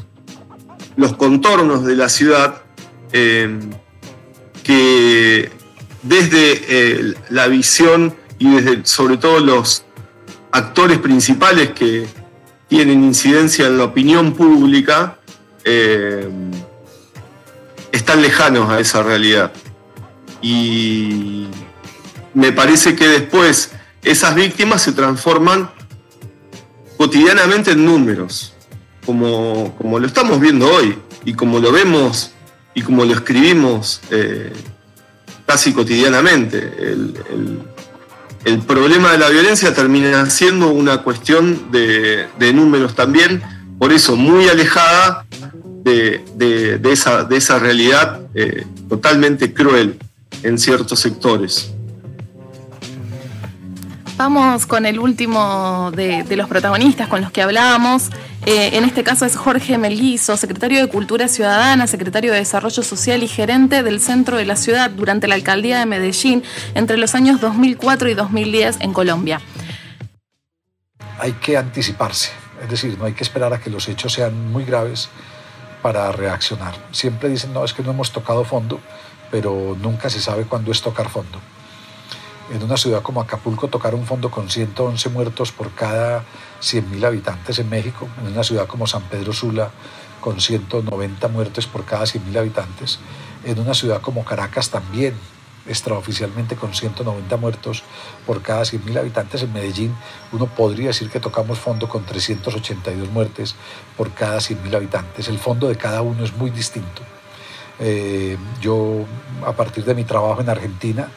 [0.95, 2.61] los contornos de la ciudad,
[3.11, 3.59] eh,
[4.63, 5.51] que
[6.03, 9.85] desde eh, la visión y desde sobre todo los
[10.51, 12.05] actores principales que
[12.67, 15.17] tienen incidencia en la opinión pública,
[15.63, 16.29] eh,
[17.91, 19.51] están lejanos a esa realidad.
[20.41, 21.47] Y
[22.33, 23.71] me parece que después
[24.03, 25.69] esas víctimas se transforman
[26.97, 28.53] cotidianamente en números,
[29.05, 32.31] como, como lo estamos viendo hoy y como lo vemos
[32.73, 34.51] y como lo escribimos eh,
[35.45, 36.73] casi cotidianamente.
[38.45, 43.41] El, problema de la violencia termina siendo una cuestión de, de números también,
[43.79, 45.25] por eso muy alejada
[45.83, 49.97] de, esa, de esa, realidad eh, totalmente cruel
[50.41, 51.71] en ciertos sectores.
[54.15, 58.09] Vamos con el último de, los protagonistas con los que hablábamos.
[58.45, 63.23] Eh, en este caso es Jorge Melguizo, secretario de Cultura Ciudadana, secretario de Desarrollo Social
[63.23, 66.43] y gerente del centro de la ciudad durante la alcaldía de Medellín
[66.75, 69.39] entre los años 2004 y 2010 en Colombia.
[71.19, 72.31] Hay que anticiparse,
[72.61, 75.07] es decir, no hay que esperar a que los hechos sean muy graves
[75.81, 76.75] para reaccionar.
[76.91, 78.81] Siempre dicen, no, es que no hemos tocado fondo,
[79.31, 81.39] pero nunca se sabe cuándo es tocar fondo.
[82.53, 86.25] En una ciudad como Acapulco tocar un fondo con 111 muertos por cada
[86.63, 89.69] 100.000 habitantes en México, en una ciudad como San Pedro Sula
[90.21, 92.99] con 190 muertos por cada 100.000 habitantes,
[93.43, 95.13] en una ciudad como Caracas también
[95.67, 97.83] extraoficialmente con 190 muertos
[98.25, 99.43] por cada 100.000 habitantes.
[99.43, 99.95] En Medellín
[100.31, 103.55] uno podría decir que tocamos fondo con 382 muertes
[103.97, 105.27] por cada 100.000 habitantes.
[105.27, 107.01] El fondo de cada uno es muy distinto.
[107.79, 109.05] Eh, yo
[109.45, 111.09] a partir de mi trabajo en Argentina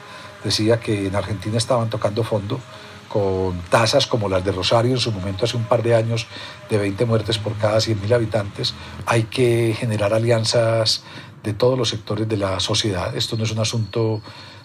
[0.42, 2.60] decía que en Argentina estaban tocando fondo
[3.08, 6.26] con tasas como las de Rosario en su momento hace un par de años
[6.68, 8.74] de 20 muertes por cada 100.000 habitantes.
[9.06, 11.04] Hay que generar alianzas
[11.42, 13.16] de todos los sectores de la sociedad.
[13.16, 14.20] Esto no es un asunto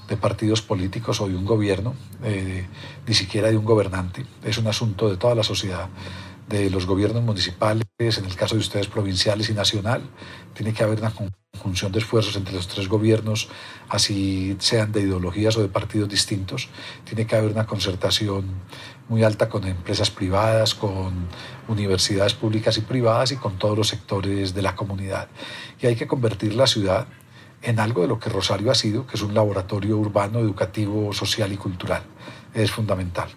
[0.08, 2.68] de partidos políticos o de un gobierno, eh,
[3.08, 4.26] ni siquiera de un gobernante.
[4.44, 5.88] Es un asunto de toda la sociedad,
[6.50, 10.02] de los gobiernos municipales, en el caso de ustedes provinciales y nacional.
[10.54, 11.12] Tiene que haber una
[11.62, 13.48] conjunción de esfuerzos entre los tres gobiernos,
[13.88, 16.70] así sean de ideologías o de partidos distintos.
[17.06, 18.46] Tiene que haber una concertación
[19.10, 21.28] muy alta con empresas privadas, con
[21.68, 25.28] universidades públicas y privadas y con todos los sectores de la comunidad.
[25.80, 27.08] Y hay que convertir la ciudad
[27.62, 31.52] en algo de lo que Rosario ha sido, que es un laboratorio urbano, educativo, social
[31.54, 32.02] y cultural.
[32.56, 33.30] Es fundamental.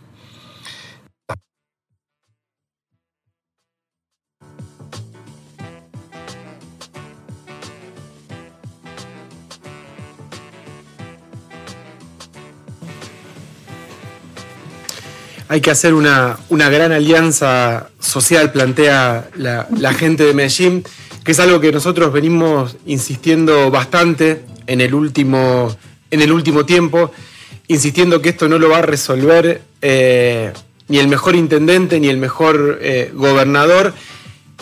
[15.54, 20.82] Hay que hacer una, gran alianza social, plantea la, gente de Medellín,
[21.22, 25.72] que es algo que nosotros venimos insistiendo bastante en el último,
[26.10, 27.12] en el último tiempo,
[27.68, 30.52] insistiendo que esto no lo va a resolver eh,
[30.88, 33.94] ni el mejor intendente ni el mejor eh, gobernador,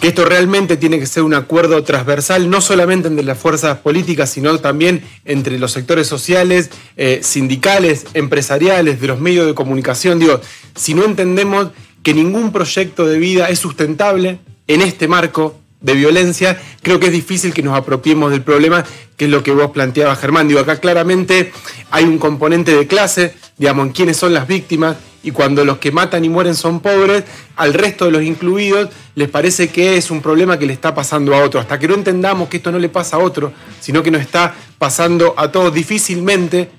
[0.03, 4.31] que esto realmente tiene que ser un acuerdo transversal, no solamente entre las fuerzas políticas,
[4.31, 10.19] sino también entre los sectores sociales, eh, sindicales, empresariales, de los medios de comunicación.
[10.19, 10.41] Digo,
[10.75, 11.69] si no entendemos
[12.03, 17.13] que ningún proyecto de vida es sustentable en este marco de violencia, creo que es
[17.13, 18.85] difícil que nos apropiemos del problema,
[19.17, 20.49] que es lo que vos planteabas, Germán.
[20.49, 21.53] Digo, acá claramente
[21.93, 25.93] hay un componente de clase, digamos, en quiénes son las víctimas, y cuando los que
[25.93, 27.23] matan y mueren son pobres,
[27.55, 31.35] al resto de los incluidos les parece que es un problema que le está pasando
[31.35, 31.61] a otro.
[31.61, 34.55] Hasta que no entendamos que esto no le pasa a otro, sino que nos está
[34.79, 36.71] pasando a todos difícilmente,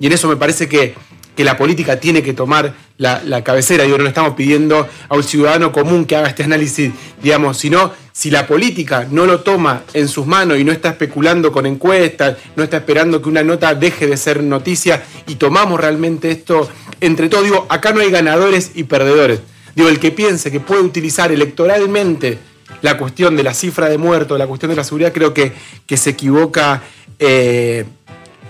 [0.00, 0.94] y en eso me parece que,
[1.42, 3.84] la política tiene que tomar la, cabecera.
[3.86, 7.92] Yo no le estamos pidiendo a un ciudadano común que haga este análisis, digamos, sino
[8.12, 12.36] si la política no lo toma en sus manos y no está especulando con encuestas,
[12.54, 16.68] no está esperando que una nota deje de ser noticia y tomamos realmente esto
[17.00, 19.40] entre todos, digo, acá no hay ganadores y perdedores.
[19.74, 22.38] Digo, el que piense que puede utilizar electoralmente
[22.82, 25.52] la cuestión de la cifra de muertos, la cuestión de la seguridad, creo que,
[25.86, 26.82] que se equivoca
[27.18, 27.84] eh,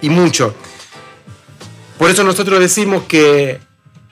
[0.02, 0.54] y mucho.
[1.98, 3.60] Por eso nosotros decimos que,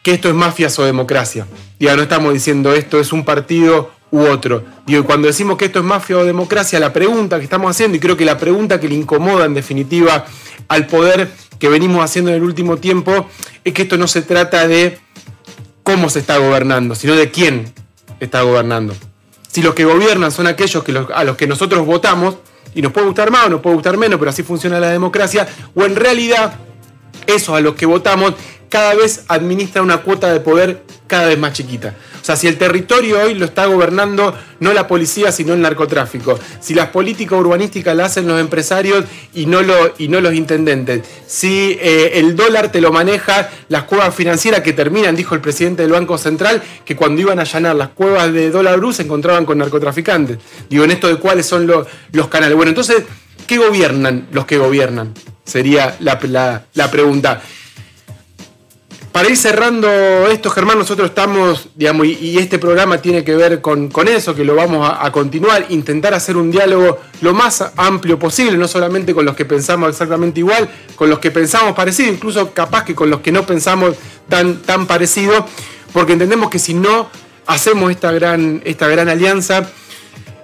[0.04, 1.46] esto es mafias o democracia.
[1.78, 4.64] Digo, no estamos diciendo esto es un partido u otro.
[4.86, 8.00] Digo, cuando decimos que esto es mafia o democracia, la pregunta que estamos haciendo, y
[8.00, 10.26] creo que la pregunta que le incomoda en definitiva
[10.68, 13.26] al poder que venimos haciendo en el último tiempo,
[13.64, 14.98] es que esto no se trata de
[15.82, 17.72] cómo se está gobernando, sino de quién
[18.20, 18.94] está gobernando.
[19.48, 22.36] Si los que gobiernan son aquellos que a los que nosotros votamos,
[22.74, 25.46] y nos puede gustar más o nos puede gustar menos, pero así funciona la democracia,
[25.74, 26.54] o en realidad
[27.26, 28.34] esos a los que votamos
[28.72, 31.94] cada vez administra una cuota de poder cada vez más chiquita.
[32.22, 36.38] O sea, si el territorio hoy lo está gobernando no la policía, sino el narcotráfico,
[36.58, 39.04] si las políticas urbanísticas las hacen los empresarios
[39.34, 43.82] y no, lo, y no los intendentes, si eh, el dólar te lo maneja las
[43.82, 47.76] cuevas financieras que terminan, dijo el presidente del Banco Central, que cuando iban a allanar
[47.76, 50.38] las cuevas de dólar blue se encontraban con narcotraficantes.
[50.70, 52.56] Digo, en esto de cuáles son los, los canales.
[52.56, 53.02] Bueno, entonces,
[53.46, 55.12] ¿qué gobiernan los que gobiernan?
[55.44, 57.42] Sería la, la pregunta.
[59.12, 63.90] Para ir cerrando esto, Germán, nosotros estamos, digamos, y, este programa tiene que ver con,
[64.08, 68.66] eso, que lo vamos a, continuar, intentar hacer un diálogo lo más amplio posible, no
[68.66, 70.66] solamente con los que pensamos exactamente igual,
[70.96, 73.96] con los que pensamos parecido, incluso capaz que con los que no pensamos
[74.30, 75.46] tan, tan parecido,
[75.92, 77.10] porque entendemos que si no
[77.46, 79.70] hacemos esta gran, esta gran alianza,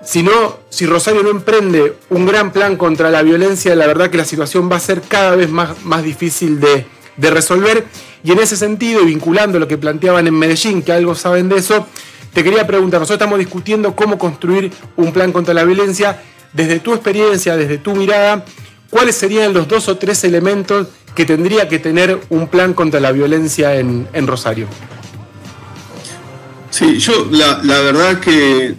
[0.08, 4.16] si no, si Rosario no emprende un gran plan contra la violencia, la verdad que
[4.16, 6.86] la situación va a ser cada vez más, más difícil de,
[7.18, 7.84] de resolver.
[8.24, 11.58] Y en ese sentido, y vinculando lo que planteaban en Medellín, que algo saben de
[11.58, 11.86] eso,
[12.32, 16.22] te quería preguntar, nosotros estamos discutiendo cómo construir un plan contra la violencia.
[16.54, 18.46] Desde tu experiencia, desde tu mirada,
[18.88, 23.12] ¿cuáles serían los dos o tres elementos que tendría que tener un plan contra la
[23.12, 24.68] violencia en, Rosario?
[26.70, 28.74] Sí, yo la, verdad que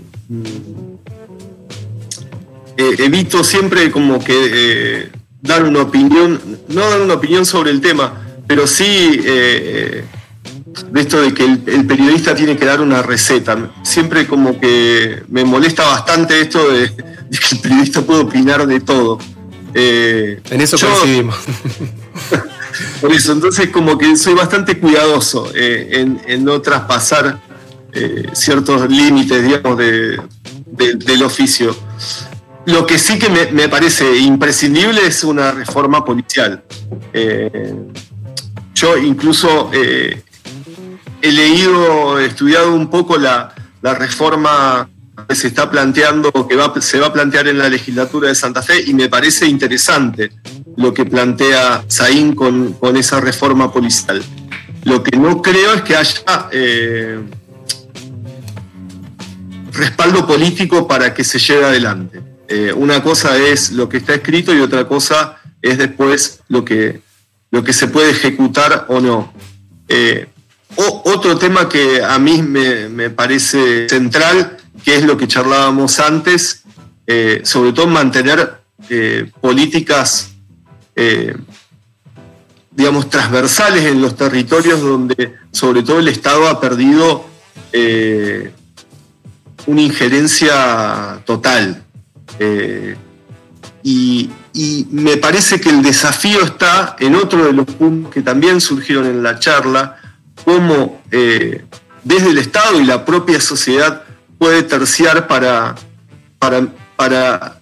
[2.79, 5.09] eh, evito siempre como que eh,
[5.41, 8.13] dar una opinión, no dar una opinión sobre el tema,
[8.47, 10.03] pero sí eh,
[10.91, 13.71] de esto de que el, periodista tiene que dar una receta.
[13.83, 19.19] Siempre como que me molesta bastante esto de, que el periodista puede opinar de todo.
[19.73, 21.35] Eh, en eso coincidimos.
[23.01, 27.39] Por eso, entonces como que soy bastante cuidadoso eh, en, no traspasar
[28.33, 31.75] ciertos límites, digamos, del oficio.
[32.65, 36.63] Lo que sí que me, parece imprescindible es una reforma policial.
[38.79, 40.23] Yo incluso eh,
[41.21, 44.89] he leído, estudiado un poco la, reforma
[45.27, 48.83] que se está planteando, que se va a plantear en la legislatura de Santa Fe,
[48.85, 50.31] y me parece interesante
[50.77, 54.23] lo que plantea Saín con, esa reforma policial.
[54.85, 57.19] Lo que no creo es que haya eh,
[59.73, 62.28] respaldo político para que se lleve adelante.
[62.51, 66.99] Eh, una cosa es lo que está escrito y otra cosa es después lo que,
[67.51, 69.31] lo que se puede ejecutar o no.
[69.87, 70.27] Eh,
[70.75, 76.63] otro tema que a mí me, parece central, que es lo que charlábamos antes,
[77.05, 78.57] eh, sobre todo mantener
[79.41, 80.31] políticas,
[82.71, 87.25] digamos, transversales en los territorios donde sobre todo el Estado ha perdido
[89.67, 91.83] una injerencia total.
[93.83, 98.59] Y, y me parece que el desafío está en otro de los puntos que también
[98.61, 99.97] surgieron en la charla,
[100.43, 101.65] cómo eh,
[102.03, 104.03] desde el Estado y la propia sociedad
[104.37, 105.75] puede terciar para,
[106.39, 107.59] para,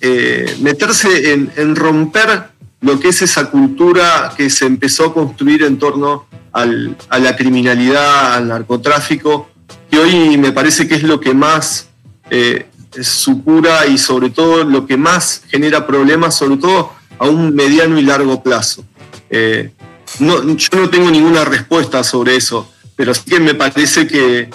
[0.00, 2.50] eh, meterse en, romper
[2.80, 8.34] lo que es esa cultura que se empezó a construir en torno a la criminalidad,
[8.34, 9.48] al narcotráfico,
[9.90, 11.88] que hoy me parece que es lo que más
[12.30, 12.66] eh,
[13.02, 17.98] su cura y sobre todo lo que más genera problemas, sobre todo a un mediano
[17.98, 18.84] y largo plazo.
[19.30, 19.72] Eh,
[20.20, 24.48] no, yo no tengo ninguna respuesta sobre eso, pero sí que me parece que,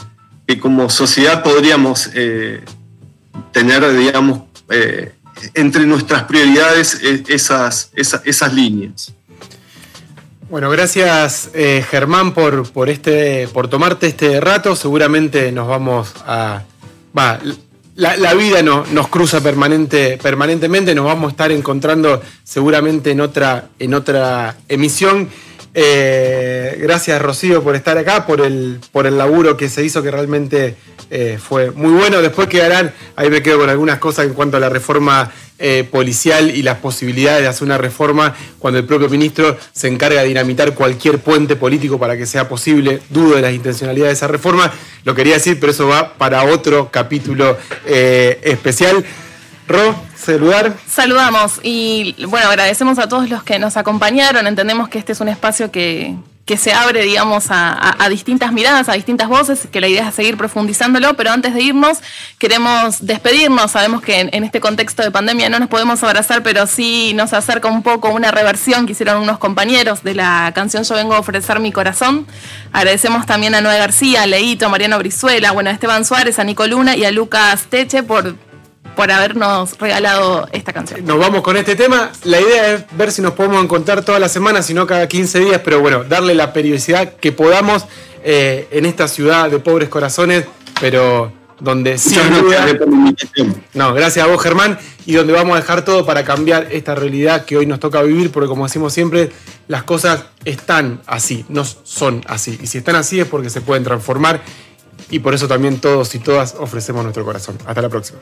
[0.60, 2.64] como sociedad podríamos eh,
[3.52, 5.14] tener, digamos, eh,
[5.56, 9.14] entre nuestras prioridades esas, esas, líneas.
[10.50, 11.50] Bueno, gracias
[11.90, 14.76] Germán por, por, este, por tomarte este rato.
[14.76, 16.64] Seguramente nos vamos a
[17.96, 23.70] la, vida no, nos cruza permanente, permanentemente, nos vamos a estar encontrando seguramente en otra,
[23.78, 25.30] en otra emisión.
[25.76, 30.12] Eh, gracias Rocío por estar acá, por el, por el laburo que se hizo, que
[30.12, 30.76] realmente
[31.10, 32.22] eh, fue muy bueno.
[32.22, 35.32] Después quedarán, ahí me quedo con algunas cosas en cuanto a la reforma
[35.66, 40.22] eh, policial y las posibilidades de hacer una reforma cuando el propio ministro se encarga
[40.22, 43.02] de dinamitar cualquier puente político para que sea posible.
[43.10, 44.72] Dudo de las intencionalidades de esa reforma.
[45.06, 49.06] Lo quería decir, pero eso va para otro capítulo especial.
[49.68, 50.76] Ro, saludar.
[50.88, 54.46] Saludamos y bueno, agradecemos a todos los que nos acompañaron.
[54.46, 56.16] Entendemos que este es un espacio que,
[56.58, 61.16] se abre, digamos, a, distintas miradas, a distintas voces, que la idea es seguir profundizándolo,
[61.16, 62.00] pero antes de irnos,
[62.38, 63.72] queremos despedirnos.
[63.72, 67.70] Sabemos que en, este contexto de pandemia no nos podemos abrazar, pero sí nos acerca
[67.70, 71.60] un poco una reversión que hicieron unos compañeros de la canción Yo vengo a ofrecer
[71.60, 72.28] mi corazón.
[72.74, 76.44] Agradecemos también a Noé García, a Leito, a Mariano Brizuela, bueno, a Esteban Suárez, a
[76.44, 78.36] Nico Luna y a Lucas Teche por
[78.96, 81.06] por habernos regalado esta canción.
[81.06, 82.12] Nos vamos con este tema.
[82.24, 85.40] La idea es ver si nos podemos encontrar todas las semanas, si no cada 15
[85.40, 87.86] días, pero bueno, darle la periodicidad que podamos
[88.24, 90.46] eh, en esta ciudad de pobres corazones,
[90.80, 92.68] pero donde duda.
[93.74, 97.46] No, gracias a vos, Germán, y donde vamos a dejar todo para cambiar esta realidad
[97.46, 99.32] que hoy nos toca vivir, porque como decimos siempre,
[99.68, 102.60] las cosas están así, no son así.
[102.62, 104.42] Y si están así es porque se pueden transformar,
[105.10, 107.58] y por eso también todos y todas ofrecemos nuestro corazón.
[107.66, 108.20] Hasta la próxima.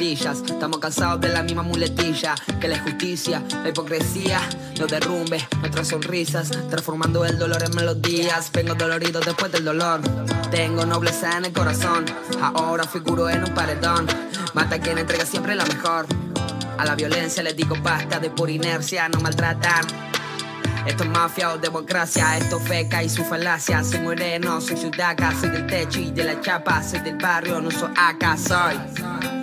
[0.00, 4.40] Estamos cansados de la misma muletilla que la injusticia, la hipocresía,
[4.78, 8.48] los derrumbes, nuestras sonrisas, transformando el dolor en melodías.
[8.52, 10.00] Vengo dolorido después del dolor.
[10.52, 12.04] Tengo nobleza en el corazón.
[12.40, 14.06] Ahora figuro en un paredón.
[14.54, 16.06] Mata quien entrega siempre la mejor.
[16.78, 19.84] A la violencia les digo basta de por inercia, no maltratan.
[20.86, 23.82] Esto es mafia o democracia, esto feca y su falacia.
[23.82, 27.72] Soy moreno, soy sudaca, soy del techo y de la chapa, soy del barrio, no
[27.72, 29.37] soy acá, soy.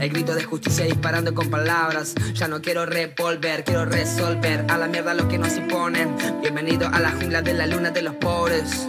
[0.00, 2.14] El grito de justicia disparando con palabras.
[2.32, 4.64] Ya no quiero revolver, quiero resolver.
[4.70, 6.16] A la mierda lo que nos imponen.
[6.40, 8.88] Bienvenido a la jungla de la luna de los pobres.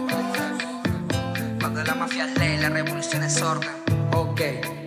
[1.60, 3.68] Cuando la mafia es ley, la revolución es orden.
[4.14, 4.81] Ok.